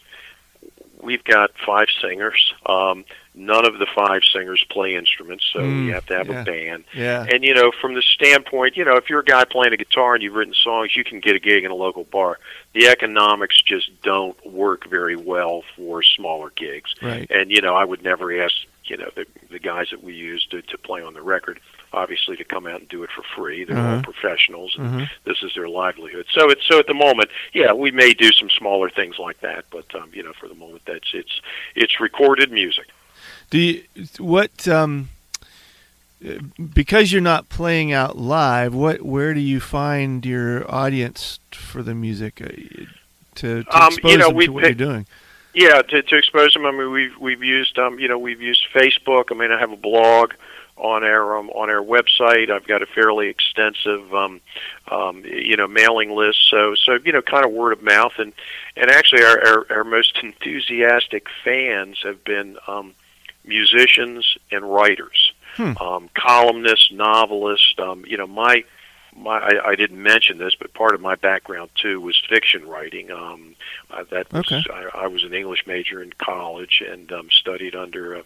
we've 1.02 1.24
got 1.24 1.50
five 1.66 1.88
singers. 2.00 2.54
Um, 2.66 3.04
none 3.34 3.66
of 3.66 3.78
the 3.78 3.86
five 3.94 4.22
singers 4.32 4.64
play 4.70 4.96
instruments, 4.96 5.48
so 5.52 5.60
mm, 5.60 5.86
you 5.86 5.92
have 5.94 6.06
to 6.06 6.16
have 6.16 6.28
yeah, 6.28 6.40
a 6.40 6.44
band. 6.44 6.84
Yeah. 6.94 7.26
And 7.30 7.44
you 7.44 7.54
know, 7.54 7.72
from 7.80 7.94
the 7.94 8.02
standpoint, 8.02 8.76
you 8.76 8.84
know, 8.84 8.96
if 8.96 9.08
you're 9.08 9.20
a 9.20 9.24
guy 9.24 9.44
playing 9.44 9.72
a 9.72 9.76
guitar 9.76 10.14
and 10.14 10.22
you've 10.22 10.34
written 10.34 10.54
songs, 10.54 10.96
you 10.96 11.04
can 11.04 11.20
get 11.20 11.36
a 11.36 11.40
gig 11.40 11.64
in 11.64 11.70
a 11.70 11.74
local 11.74 12.04
bar. 12.04 12.38
The 12.74 12.88
economics 12.88 13.60
just 13.62 14.02
don't 14.02 14.36
work 14.46 14.88
very 14.88 15.16
well 15.16 15.62
for 15.76 16.02
smaller 16.02 16.50
gigs. 16.56 16.94
Right. 17.02 17.30
And 17.30 17.50
you 17.50 17.60
know, 17.60 17.74
I 17.74 17.84
would 17.84 18.02
never 18.02 18.42
ask 18.42 18.54
you 18.84 18.96
know 18.96 19.10
the 19.14 19.26
the 19.50 19.58
guys 19.58 19.88
that 19.90 20.02
we 20.02 20.14
use 20.14 20.46
to 20.50 20.62
to 20.62 20.78
play 20.78 21.02
on 21.02 21.14
the 21.14 21.22
record 21.22 21.60
obviously 21.92 22.36
to 22.36 22.44
come 22.44 22.66
out 22.66 22.80
and 22.80 22.88
do 22.88 23.02
it 23.02 23.10
for 23.14 23.22
free. 23.36 23.64
They're 23.64 23.76
uh-huh. 23.76 23.96
all 23.96 24.02
professionals, 24.02 24.74
and 24.78 24.86
uh-huh. 24.86 25.06
this 25.24 25.42
is 25.42 25.52
their 25.54 25.68
livelihood. 25.68 26.26
So 26.32 26.50
it's 26.50 26.66
so 26.66 26.78
at 26.78 26.86
the 26.86 26.94
moment, 26.94 27.30
yeah, 27.52 27.72
we 27.72 27.90
may 27.90 28.14
do 28.14 28.30
some 28.32 28.50
smaller 28.50 28.90
things 28.90 29.18
like 29.18 29.40
that, 29.40 29.64
but 29.70 29.94
um, 29.94 30.10
you 30.12 30.22
know, 30.22 30.32
for 30.32 30.48
the 30.48 30.54
moment, 30.54 30.82
that's 30.86 31.10
it's 31.12 31.40
it's 31.74 32.00
recorded 32.00 32.50
music. 32.50 32.88
Do 33.50 33.58
you, 33.58 33.82
what 34.18 34.68
um, 34.68 35.10
because 36.74 37.12
you're 37.12 37.22
not 37.22 37.48
playing 37.48 37.92
out 37.92 38.16
live? 38.16 38.74
What 38.74 39.02
where 39.02 39.34
do 39.34 39.40
you 39.40 39.60
find 39.60 40.24
your 40.24 40.70
audience 40.72 41.40
for 41.52 41.82
the 41.82 41.94
music 41.94 42.40
uh, 42.40 42.48
to, 43.36 43.64
to 43.64 43.76
um, 43.76 43.92
expose 43.92 44.12
you 44.12 44.18
know, 44.18 44.28
them 44.28 44.40
to 44.40 44.52
what 44.52 44.62
pick, 44.62 44.78
you're 44.78 44.88
doing? 44.88 45.06
Yeah, 45.54 45.82
to, 45.82 46.02
to 46.02 46.16
expose 46.16 46.52
them. 46.52 46.66
I 46.66 46.70
mean, 46.72 46.92
we've 46.92 47.18
we've 47.18 47.42
used 47.42 47.78
um, 47.78 47.98
you 47.98 48.08
know 48.08 48.18
we've 48.18 48.40
used 48.40 48.66
Facebook. 48.72 49.26
I 49.30 49.34
mean, 49.34 49.50
I 49.50 49.58
have 49.58 49.72
a 49.72 49.76
blog 49.76 50.34
on 50.80 51.04
our 51.04 51.36
um, 51.36 51.50
on 51.50 51.70
our 51.70 51.82
website. 51.82 52.50
I've 52.50 52.66
got 52.66 52.82
a 52.82 52.86
fairly 52.86 53.28
extensive 53.28 54.12
um, 54.14 54.40
um, 54.90 55.22
you 55.24 55.56
know 55.56 55.68
mailing 55.68 56.10
list. 56.16 56.38
So 56.50 56.74
so 56.74 56.98
you 57.04 57.12
know 57.12 57.22
kind 57.22 57.44
of 57.44 57.52
word 57.52 57.72
of 57.72 57.82
mouth 57.82 58.14
and 58.18 58.32
and 58.76 58.90
actually 58.90 59.22
our 59.22 59.46
our, 59.46 59.66
our 59.70 59.84
most 59.84 60.18
enthusiastic 60.22 61.26
fans 61.44 61.98
have 62.02 62.24
been 62.24 62.56
um, 62.66 62.94
musicians 63.44 64.36
and 64.50 64.70
writers, 64.72 65.32
hmm. 65.56 65.76
um, 65.80 66.08
columnists, 66.14 66.90
novelists. 66.90 67.74
Um, 67.78 68.04
you 68.06 68.16
know 68.16 68.26
my 68.26 68.64
my 69.14 69.38
I, 69.38 69.68
I 69.70 69.74
didn't 69.76 70.02
mention 70.02 70.38
this, 70.38 70.54
but 70.54 70.72
part 70.72 70.94
of 70.94 71.02
my 71.02 71.14
background 71.14 71.70
too 71.74 72.00
was 72.00 72.20
fiction 72.28 72.66
writing. 72.66 73.10
Um, 73.10 73.54
uh, 73.90 74.04
that 74.10 74.32
was, 74.32 74.50
okay. 74.50 74.62
I, 74.72 75.04
I 75.04 75.06
was 75.08 75.24
an 75.24 75.34
English 75.34 75.66
major 75.66 76.02
in 76.02 76.14
college 76.14 76.82
and 76.88 77.12
um, 77.12 77.28
studied 77.30 77.74
under 77.74 78.22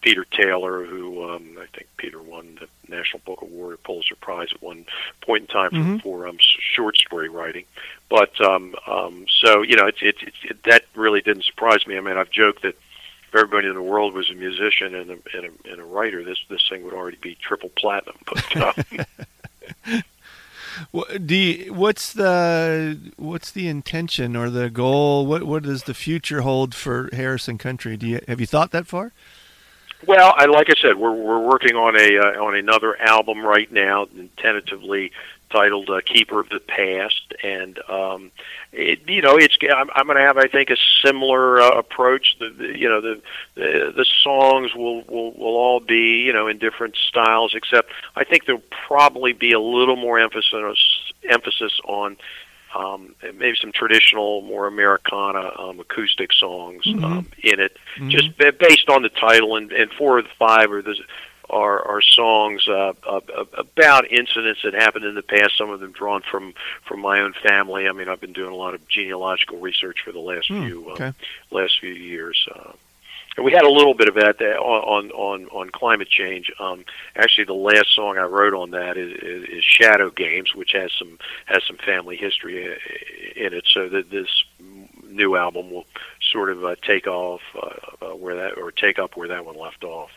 Peter 0.00 0.24
Taylor, 0.24 0.84
who 0.84 1.28
um, 1.28 1.56
I 1.58 1.66
think 1.74 1.88
Peter 1.96 2.20
won 2.20 2.58
the 2.60 2.68
National 2.88 3.20
Book 3.24 3.42
Award 3.42 3.74
or 3.74 3.76
Pulitzer 3.78 4.14
Prize 4.16 4.48
at 4.52 4.62
one 4.62 4.86
point 5.20 5.42
in 5.42 5.46
time 5.48 5.70
mm-hmm. 5.70 5.96
for, 5.96 6.20
for 6.20 6.28
um, 6.28 6.38
short 6.40 6.96
story 6.96 7.28
writing. 7.28 7.64
But 8.08 8.40
um, 8.40 8.74
um, 8.86 9.26
so 9.42 9.62
you 9.62 9.76
know, 9.76 9.86
it, 9.86 9.96
it, 10.00 10.16
it, 10.22 10.34
it, 10.44 10.62
that 10.64 10.84
really 10.94 11.20
didn't 11.20 11.44
surprise 11.44 11.86
me. 11.86 11.96
I 11.96 12.00
mean, 12.00 12.16
I've 12.16 12.30
joked 12.30 12.62
that 12.62 12.76
if 13.28 13.34
everybody 13.34 13.68
in 13.68 13.74
the 13.74 13.82
world 13.82 14.14
was 14.14 14.30
a 14.30 14.34
musician 14.34 14.94
and 14.94 15.10
a, 15.10 15.18
and 15.36 15.44
a, 15.46 15.70
and 15.72 15.80
a 15.80 15.84
writer, 15.84 16.22
this 16.22 16.38
this 16.48 16.66
thing 16.68 16.84
would 16.84 16.94
already 16.94 17.18
be 17.20 17.34
triple 17.34 17.70
platinum. 17.70 18.16
But 18.26 18.56
um, 19.92 20.02
do 21.24 21.34
you, 21.34 21.72
what's 21.72 22.12
the 22.12 22.98
what's 23.16 23.50
the 23.50 23.68
intention 23.68 24.36
or 24.36 24.50
the 24.50 24.70
goal? 24.70 25.26
What 25.26 25.42
what 25.44 25.62
does 25.62 25.84
the 25.84 25.94
future 25.94 26.42
hold 26.42 26.74
for 26.74 27.08
Harrison 27.12 27.58
Country? 27.58 27.96
Do 27.96 28.06
you 28.06 28.20
have 28.28 28.40
you 28.40 28.46
thought 28.46 28.70
that 28.72 28.86
far? 28.86 29.12
Well, 30.06 30.34
I 30.36 30.46
like 30.46 30.70
I 30.70 30.74
said, 30.80 30.96
we're 30.96 31.12
we're 31.12 31.40
working 31.40 31.74
on 31.74 31.96
a 31.96 32.18
uh, 32.18 32.44
on 32.44 32.54
another 32.54 33.00
album 33.00 33.44
right 33.44 33.70
now, 33.72 34.06
tentatively 34.36 35.10
titled 35.50 35.90
uh, 35.90 36.00
"Keeper 36.06 36.38
of 36.38 36.48
the 36.48 36.60
Past," 36.60 37.34
and 37.42 37.78
um, 37.88 38.30
it, 38.72 39.00
you 39.08 39.20
know, 39.20 39.36
it's 39.36 39.56
I'm, 39.62 39.90
I'm 39.94 40.06
going 40.06 40.16
to 40.16 40.22
have 40.22 40.38
I 40.38 40.46
think 40.46 40.70
a 40.70 40.76
similar 41.04 41.60
uh, 41.60 41.70
approach. 41.70 42.36
The, 42.38 42.50
the 42.50 42.78
you 42.78 42.88
know 42.88 43.00
the, 43.00 43.20
the 43.56 43.92
the 43.96 44.06
songs 44.22 44.74
will 44.76 45.02
will 45.02 45.32
will 45.32 45.56
all 45.56 45.80
be 45.80 46.22
you 46.22 46.32
know 46.32 46.46
in 46.46 46.58
different 46.58 46.96
styles, 46.96 47.54
except 47.56 47.90
I 48.14 48.22
think 48.22 48.46
there'll 48.46 48.62
probably 48.86 49.32
be 49.32 49.52
a 49.52 49.60
little 49.60 49.96
more 49.96 50.20
emphasis 50.20 50.78
emphasis 51.28 51.80
on 51.84 52.16
um, 52.76 53.14
maybe 53.22 53.56
some 53.60 53.72
traditional, 53.72 54.42
more 54.42 54.66
Americana 54.66 55.50
um, 55.58 55.80
acoustic 55.80 56.32
songs 56.32 56.84
mm-hmm. 56.84 57.04
um, 57.04 57.26
in 57.42 57.60
it, 57.60 57.76
mm-hmm. 57.96 58.10
just 58.10 58.36
based 58.36 58.88
on 58.88 59.02
the 59.02 59.08
title. 59.08 59.56
And, 59.56 59.72
and 59.72 59.90
four 59.92 60.18
of 60.18 60.24
the 60.24 60.30
five 60.38 60.70
are 60.70 60.82
the 60.82 60.96
are, 61.48 61.80
are 61.86 62.02
songs 62.02 62.66
uh, 62.68 62.92
uh, 63.08 63.20
about 63.56 64.10
incidents 64.10 64.60
that 64.64 64.74
happened 64.74 65.04
in 65.04 65.14
the 65.14 65.22
past. 65.22 65.56
Some 65.56 65.70
of 65.70 65.80
them 65.80 65.92
drawn 65.92 66.22
from 66.22 66.54
from 66.84 67.00
my 67.00 67.20
own 67.20 67.34
family. 67.34 67.88
I 67.88 67.92
mean, 67.92 68.08
I've 68.08 68.20
been 68.20 68.32
doing 68.32 68.52
a 68.52 68.56
lot 68.56 68.74
of 68.74 68.86
genealogical 68.88 69.58
research 69.58 69.98
for 70.04 70.12
the 70.12 70.18
last 70.20 70.50
mm, 70.50 70.66
few 70.66 70.90
okay. 70.90 71.06
uh, 71.06 71.12
last 71.50 71.78
few 71.80 71.92
years. 71.92 72.48
Uh, 72.54 72.72
and 73.36 73.44
we 73.44 73.52
had 73.52 73.64
a 73.64 73.70
little 73.70 73.94
bit 73.94 74.08
of 74.08 74.14
that 74.14 74.40
on 74.40 75.10
on 75.10 75.46
on 75.46 75.70
climate 75.70 76.08
change. 76.08 76.50
Um, 76.58 76.84
actually, 77.14 77.44
the 77.44 77.54
last 77.54 77.94
song 77.94 78.18
I 78.18 78.24
wrote 78.24 78.54
on 78.54 78.70
that 78.70 78.96
is, 78.96 79.12
is, 79.22 79.48
is 79.58 79.64
"Shadow 79.64 80.10
Games," 80.10 80.54
which 80.54 80.72
has 80.72 80.90
some 80.98 81.18
has 81.46 81.62
some 81.66 81.76
family 81.76 82.16
history 82.16 82.64
in 83.36 83.52
it. 83.52 83.64
So 83.72 83.88
that 83.88 84.10
this 84.10 84.28
new 85.08 85.36
album 85.36 85.70
will 85.70 85.86
sort 86.32 86.50
of 86.50 86.64
uh, 86.64 86.76
take 86.82 87.06
off 87.06 87.40
uh, 87.54 88.06
uh, 88.06 88.16
where 88.16 88.36
that 88.36 88.58
or 88.58 88.72
take 88.72 88.98
up 88.98 89.16
where 89.16 89.28
that 89.28 89.44
one 89.44 89.58
left 89.58 89.84
off. 89.84 90.10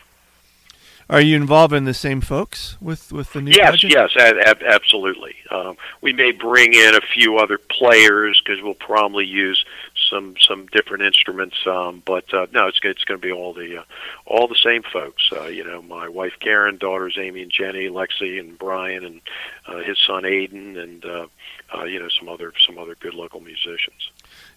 Are 1.10 1.20
you 1.20 1.34
involved 1.34 1.74
in 1.74 1.86
the 1.86 1.94
same 1.94 2.20
folks 2.20 2.76
with 2.80 3.12
with 3.12 3.32
the 3.32 3.42
new 3.42 3.50
yes, 3.50 3.70
project? 3.70 3.92
Yes, 3.92 4.12
yes, 4.16 4.56
absolutely. 4.64 5.34
Um, 5.50 5.76
we 6.00 6.12
may 6.12 6.30
bring 6.30 6.72
in 6.72 6.94
a 6.94 7.00
few 7.00 7.38
other 7.38 7.58
players 7.58 8.40
because 8.40 8.62
we'll 8.62 8.74
probably 8.74 9.26
use 9.26 9.64
some 10.10 10.34
some 10.46 10.66
different 10.66 11.04
instruments. 11.04 11.56
Um, 11.66 12.02
but 12.04 12.32
uh, 12.34 12.46
no, 12.52 12.66
it's 12.66 12.80
it's 12.82 13.04
going 13.04 13.20
to 13.20 13.26
be 13.26 13.32
all 13.32 13.54
the 13.54 13.78
uh, 13.78 13.84
all 14.26 14.48
the 14.48 14.56
same 14.56 14.82
folks. 14.82 15.30
Uh, 15.32 15.44
you 15.44 15.64
know, 15.64 15.80
my 15.82 16.08
wife 16.08 16.34
Karen, 16.40 16.76
daughters 16.76 17.16
Amy 17.18 17.42
and 17.42 17.52
Jenny, 17.52 17.88
Lexi 17.88 18.38
and 18.40 18.58
Brian, 18.58 19.04
and 19.04 19.20
uh, 19.66 19.78
his 19.78 19.98
son 20.06 20.24
Aiden, 20.24 20.78
and 20.78 21.04
uh, 21.04 21.26
uh, 21.74 21.84
you 21.84 21.98
know 21.98 22.08
some 22.08 22.28
other 22.28 22.52
some 22.66 22.78
other 22.78 22.94
good 22.96 23.14
local 23.14 23.40
musicians. 23.40 24.10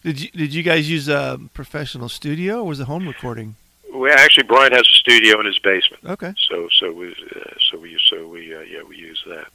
Did 0.04 0.22
you 0.22 0.30
did 0.32 0.54
you 0.54 0.63
guys 0.63 0.89
use 0.89 1.08
a 1.08 1.39
professional 1.54 2.10
studio 2.10 2.60
or 2.60 2.68
was 2.68 2.80
it 2.80 2.88
home 2.88 3.08
recording? 3.08 3.56
We 3.94 4.12
actually 4.12 4.44
Brian 4.44 4.72
has 4.72 4.82
a 4.82 4.94
studio 4.94 5.39
in 5.39 5.46
his 5.46 5.60
basement. 5.60 6.04
Okay. 6.06 6.34
So 6.50 6.68
so 6.80 6.92
we 6.92 7.12
uh, 7.12 7.54
so 7.72 7.78
we 7.78 7.98
so 8.10 8.28
we 8.28 8.56
uh, 8.56 8.62
yeah 8.62 8.84
we 8.84 8.98
use 8.98 9.24
that. 9.28 9.48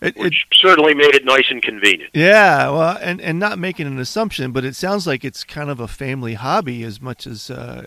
It, 0.00 0.16
which 0.16 0.46
it, 0.50 0.56
certainly 0.56 0.94
made 0.94 1.14
it 1.14 1.24
nice 1.24 1.46
and 1.50 1.62
convenient. 1.62 2.10
Yeah, 2.14 2.70
well, 2.70 2.98
and 3.00 3.20
and 3.20 3.38
not 3.38 3.58
making 3.58 3.86
an 3.86 3.98
assumption, 3.98 4.52
but 4.52 4.64
it 4.64 4.74
sounds 4.74 5.06
like 5.06 5.24
it's 5.24 5.44
kind 5.44 5.70
of 5.70 5.80
a 5.80 5.88
family 5.88 6.34
hobby 6.34 6.82
as 6.82 7.00
much 7.00 7.26
as 7.26 7.50
uh, 7.50 7.86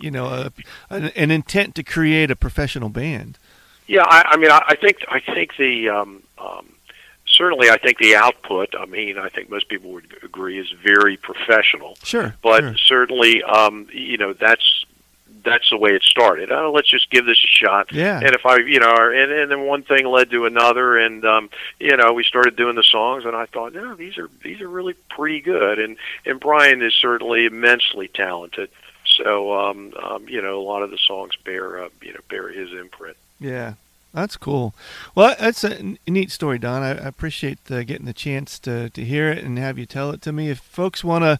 you 0.00 0.10
know 0.10 0.26
a, 0.26 0.52
an, 0.90 1.06
an, 1.16 1.30
intent 1.30 1.74
to 1.76 1.82
create 1.82 2.30
a 2.30 2.36
professional 2.36 2.88
band. 2.88 3.38
Yeah, 3.86 4.04
I, 4.06 4.22
I 4.32 4.36
mean, 4.36 4.50
I, 4.50 4.62
I 4.68 4.76
think 4.76 4.98
I 5.08 5.20
think 5.20 5.56
the 5.56 5.88
um, 5.88 6.22
um, 6.38 6.72
certainly 7.26 7.70
I 7.70 7.78
think 7.78 7.98
the 7.98 8.16
output. 8.16 8.74
I 8.78 8.86
mean, 8.86 9.18
I 9.18 9.28
think 9.28 9.50
most 9.50 9.68
people 9.68 9.92
would 9.92 10.16
agree 10.22 10.58
is 10.58 10.72
very 10.82 11.16
professional. 11.16 11.96
Sure, 12.02 12.34
but 12.42 12.60
sure. 12.60 12.76
certainly, 12.76 13.42
um, 13.42 13.88
you 13.92 14.16
know, 14.16 14.32
that's 14.32 14.84
that's 15.48 15.70
the 15.70 15.78
way 15.78 15.90
it 15.90 16.02
started. 16.02 16.52
Oh, 16.52 16.72
let's 16.72 16.88
just 16.88 17.10
give 17.10 17.24
this 17.24 17.42
a 17.42 17.46
shot. 17.46 17.92
Yeah. 17.92 18.18
And 18.18 18.34
if 18.34 18.44
I, 18.44 18.58
you 18.58 18.80
know, 18.80 18.94
and 18.94 19.32
and 19.32 19.50
then 19.50 19.62
one 19.62 19.82
thing 19.82 20.06
led 20.06 20.30
to 20.30 20.44
another, 20.44 20.98
and 20.98 21.24
um, 21.24 21.50
you 21.80 21.96
know, 21.96 22.12
we 22.12 22.24
started 22.24 22.56
doing 22.56 22.76
the 22.76 22.82
songs, 22.82 23.24
and 23.24 23.34
I 23.34 23.46
thought, 23.46 23.72
no, 23.72 23.94
these 23.94 24.18
are 24.18 24.28
these 24.42 24.60
are 24.60 24.68
really 24.68 24.94
pretty 25.10 25.40
good, 25.40 25.78
and 25.78 25.96
and 26.26 26.38
Brian 26.38 26.82
is 26.82 26.94
certainly 26.94 27.46
immensely 27.46 28.08
talented. 28.08 28.70
So, 29.06 29.54
um, 29.58 29.94
um, 30.00 30.28
you 30.28 30.42
know, 30.42 30.60
a 30.60 30.62
lot 30.62 30.82
of 30.82 30.90
the 30.90 30.98
songs 30.98 31.34
bear, 31.44 31.84
uh, 31.84 31.88
you 32.02 32.12
know, 32.12 32.20
bear 32.28 32.48
his 32.48 32.72
imprint. 32.72 33.16
Yeah, 33.40 33.74
that's 34.14 34.36
cool. 34.36 34.74
Well, 35.14 35.36
that's 35.38 35.64
a 35.64 35.96
neat 36.06 36.30
story, 36.30 36.58
Don. 36.58 36.82
I, 36.82 36.90
appreciate 36.90 37.58
uh, 37.70 37.82
getting 37.82 38.06
the 38.06 38.14
chance 38.14 38.58
to, 38.60 38.88
to 38.90 39.04
hear 39.04 39.30
it 39.30 39.44
and 39.44 39.58
have 39.58 39.78
you 39.78 39.86
tell 39.86 40.10
it 40.10 40.22
to 40.22 40.32
me. 40.32 40.48
If 40.48 40.60
folks 40.60 41.04
want 41.04 41.24
to 41.24 41.38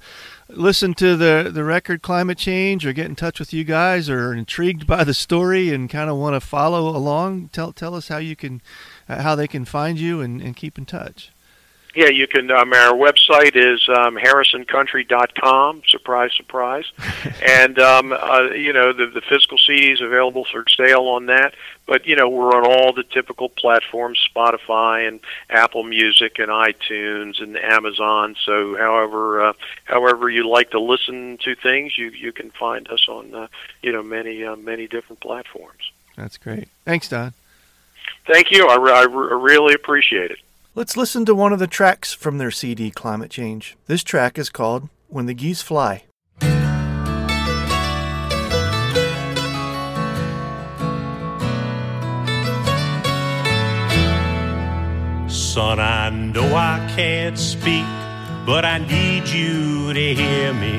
listen 0.48 0.94
to 0.94 1.16
the, 1.16 1.50
the 1.52 1.64
record 1.64 2.02
Climate 2.02 2.38
Change 2.38 2.84
or 2.84 2.92
get 2.92 3.06
in 3.06 3.16
touch 3.16 3.40
with 3.40 3.52
you 3.52 3.64
guys 3.64 4.10
or 4.10 4.34
intrigued 4.34 4.86
by 4.86 5.02
the 5.02 5.14
story 5.14 5.72
and 5.72 5.88
kind 5.88 6.10
of 6.10 6.16
want 6.16 6.34
to 6.34 6.40
follow 6.40 6.88
along, 6.94 7.48
tell, 7.48 7.72
tell 7.72 7.94
us 7.94 8.08
how 8.08 8.18
you 8.18 8.36
can, 8.36 8.60
uh, 9.08 9.22
how 9.22 9.34
they 9.34 9.48
can 9.48 9.64
find 9.64 9.98
you 9.98 10.20
and, 10.20 10.42
and 10.42 10.54
keep 10.54 10.76
in 10.76 10.84
touch. 10.84 11.32
Yeah, 11.94 12.10
you 12.10 12.26
can. 12.26 12.50
Um, 12.50 12.72
our 12.74 12.92
website 12.92 13.56
is 13.56 13.88
um, 13.88 14.16
harrisoncountry.com. 14.16 15.82
Surprise, 15.86 16.30
surprise. 16.36 16.84
and 17.46 17.78
um, 17.78 18.12
uh, 18.12 18.50
you 18.50 18.72
know 18.72 18.92
the 18.92 19.06
the 19.06 19.22
physical 19.22 19.56
CD 19.56 19.92
is 19.92 20.00
available 20.00 20.44
for 20.44 20.64
sale 20.68 21.06
on 21.06 21.26
that. 21.26 21.54
But 21.86 22.06
you 22.06 22.14
know 22.14 22.28
we're 22.28 22.54
on 22.54 22.66
all 22.66 22.92
the 22.92 23.04
typical 23.04 23.48
platforms: 23.48 24.20
Spotify 24.34 25.08
and 25.08 25.20
Apple 25.48 25.82
Music 25.82 26.38
and 26.38 26.48
iTunes 26.48 27.42
and 27.42 27.56
Amazon. 27.56 28.36
So 28.44 28.76
however 28.76 29.46
uh, 29.46 29.52
however 29.84 30.28
you 30.28 30.46
like 30.46 30.70
to 30.72 30.80
listen 30.80 31.38
to 31.38 31.54
things, 31.54 31.96
you 31.96 32.10
you 32.10 32.32
can 32.32 32.50
find 32.50 32.86
us 32.88 33.06
on 33.08 33.34
uh, 33.34 33.48
you 33.82 33.92
know 33.92 34.02
many 34.02 34.44
uh, 34.44 34.56
many 34.56 34.88
different 34.88 35.20
platforms. 35.20 35.90
That's 36.16 36.36
great. 36.36 36.68
Thanks, 36.84 37.08
Don. 37.08 37.32
Thank 38.26 38.50
you. 38.50 38.68
I, 38.68 38.74
I 38.74 39.04
re- 39.04 39.34
really 39.40 39.74
appreciate 39.74 40.30
it. 40.30 40.38
Let's 40.78 40.96
listen 40.96 41.24
to 41.24 41.34
one 41.34 41.52
of 41.52 41.58
the 41.58 41.66
tracks 41.66 42.14
from 42.14 42.38
their 42.38 42.52
CD 42.52 42.92
Climate 42.92 43.32
Change. 43.32 43.76
This 43.86 44.04
track 44.04 44.38
is 44.38 44.48
called 44.48 44.88
When 45.08 45.26
the 45.26 45.34
Geese 45.34 45.60
Fly. 45.60 46.04
Son, 55.28 55.80
I 55.80 56.10
know 56.10 56.54
I 56.54 56.92
can't 56.94 57.36
speak, 57.36 57.84
but 58.46 58.64
I 58.64 58.78
need 58.78 59.26
you 59.26 59.92
to 59.92 60.14
hear 60.14 60.54
me. 60.54 60.78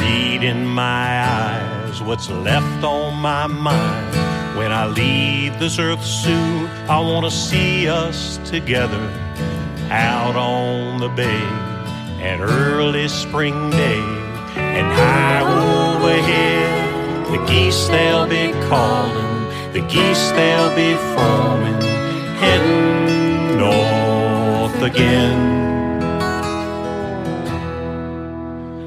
Read 0.00 0.44
in 0.44 0.64
my 0.64 1.24
eyes 1.24 2.00
what's 2.00 2.30
left 2.30 2.84
on 2.84 3.16
my 3.16 3.48
mind. 3.48 4.23
When 4.56 4.70
I 4.70 4.86
leave 4.86 5.58
this 5.58 5.80
earth 5.80 6.04
soon, 6.04 6.66
I 6.88 7.00
want 7.00 7.24
to 7.24 7.30
see 7.30 7.88
us 7.88 8.38
together 8.48 9.10
out 9.90 10.36
on 10.36 11.00
the 11.00 11.08
bay 11.08 11.42
an 12.24 12.40
early 12.40 13.08
spring 13.08 13.70
day. 13.70 14.00
And 14.56 14.86
high 14.86 15.42
overhead, 15.42 17.26
the 17.32 17.44
geese 17.46 17.88
they'll 17.88 18.28
be 18.28 18.52
calling, 18.68 19.72
the 19.72 19.80
geese 19.80 20.30
they'll 20.30 20.74
be 20.74 20.94
forming, 21.16 21.80
heading 22.38 23.58
north 23.58 24.82
again. 24.82 25.64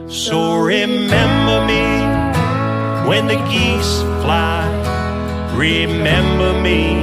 So 0.10 0.56
remember 0.56 1.66
me 1.68 1.84
when 3.08 3.28
the 3.28 3.36
geese 3.52 4.02
fly 4.24 4.77
Remember 5.58 6.54
me 6.62 7.02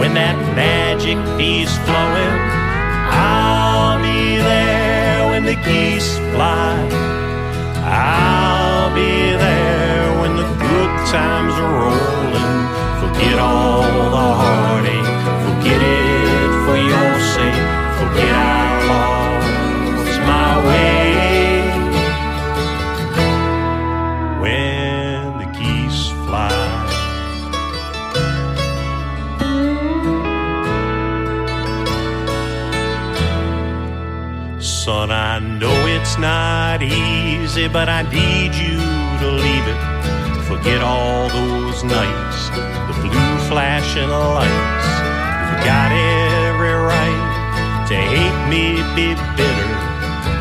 when 0.00 0.14
that 0.14 0.34
magic 0.56 1.16
is 1.38 1.70
flowing. 1.86 2.38
I'll 3.14 4.02
be 4.02 4.36
there 4.38 5.30
when 5.30 5.44
the 5.44 5.54
geese 5.54 6.18
fly. 6.34 6.74
I'll 7.86 8.92
be 8.92 9.38
there 9.38 10.20
when 10.20 10.34
the 10.34 10.48
good 10.58 10.92
times 11.06 11.54
are 11.54 11.72
rolling. 11.86 12.66
Forget 12.98 13.38
all 13.38 14.10
the 14.10 14.28
heartache, 14.42 14.91
but 37.54 37.86
I 37.86 38.00
need 38.00 38.54
you 38.54 38.80
to 39.20 39.28
leave 39.28 39.66
it. 39.68 39.80
Forget 40.48 40.80
all 40.80 41.28
those 41.28 41.84
nights, 41.84 42.48
the 42.88 42.96
blue 43.02 43.36
flashing 43.46 44.08
lights. 44.08 44.88
You've 45.52 45.64
got 45.68 45.92
every 45.92 46.72
right 46.72 47.84
to 47.88 47.94
hate 47.94 48.40
me, 48.48 48.80
be 48.96 49.12
bitter. 49.36 49.72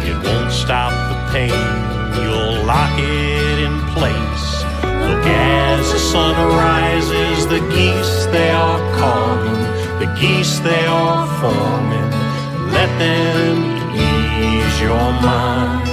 It 0.08 0.16
won't 0.24 0.54
stop 0.54 0.94
the 1.12 1.20
pain, 1.34 1.52
you'll 2.24 2.64
lock 2.64 2.98
it 2.98 3.60
in 3.60 3.76
place. 3.92 4.48
Look 5.04 5.26
as 5.28 5.92
the 5.92 6.00
sun 6.00 6.36
rises, 6.56 7.46
the 7.48 7.60
geese 7.76 8.26
they 8.28 8.52
are 8.52 8.80
calling, 8.96 9.64
the 10.00 10.08
geese 10.18 10.60
they 10.60 10.86
are 10.86 11.28
forming. 11.42 12.12
Let 12.72 12.88
them 13.00 13.92
ease 14.00 14.80
your 14.80 15.12
mind. 15.22 15.91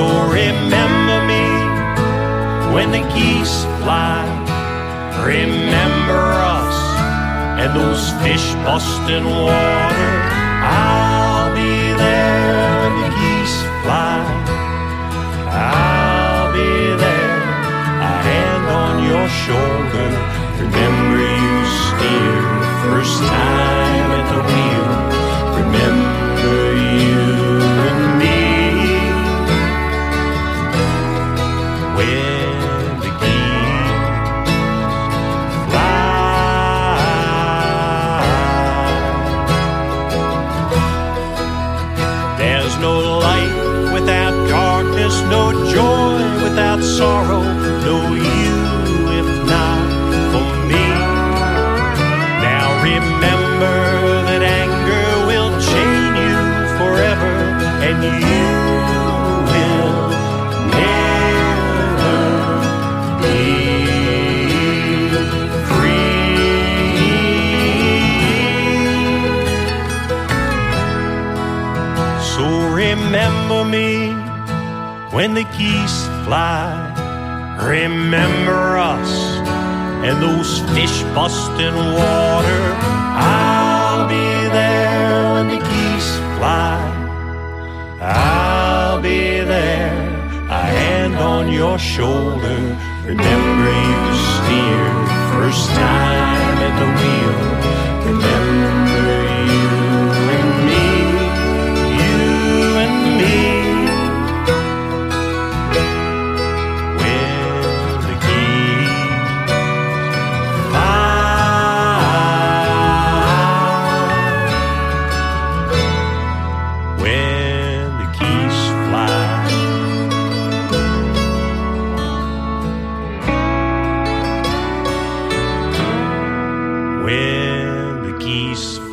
So 0.00 0.06
remember 0.32 1.18
me 1.28 1.44
when 2.72 2.90
the 2.90 3.04
geese 3.12 3.64
fly. 3.82 4.24
Remember 5.26 6.22
us 6.56 6.78
and 7.60 7.70
those 7.78 8.08
fish 8.22 8.46
busting 8.64 9.26
water. 9.26 10.12
I'll 10.64 11.52
be 11.54 11.92
there 12.00 12.80
when 12.80 12.94
the 13.02 13.10
geese 13.20 13.58
fly. 13.84 14.24
I'll 15.52 16.48
be 16.56 16.72
there, 17.04 17.42
a 18.08 18.12
hand 18.24 18.64
on 18.82 18.94
your 19.04 19.28
shoulder. 19.44 20.08
Remember 20.64 21.20
you 21.44 21.56
steered 21.84 22.64
first 22.88 23.18
time 23.20 24.08
at 24.18 24.26
the 24.32 24.40
wheel. 24.48 25.09
Remember 77.62 78.78
us 78.78 79.12
and 80.02 80.22
those 80.22 80.60
fish 80.74 81.02
busting 81.14 81.76
water. 81.76 82.62
I'll 83.14 84.08
be 84.08 84.48
there 84.48 85.34
when 85.34 85.48
the 85.48 85.58
geese 85.58 86.16
fly. 86.36 86.80
I'll 88.00 89.00
be 89.00 89.40
there, 89.40 89.92
a 90.48 90.62
hand 90.78 91.16
on 91.16 91.52
your 91.52 91.78
shoulder. 91.78 92.58
Remember 93.04 93.70
you 93.88 94.02
steered 94.34 95.08
first 95.34 95.68
time 95.70 96.56
at 96.66 96.74
the 96.80 96.88
wheel. 96.98 98.14
Remember 98.14 98.89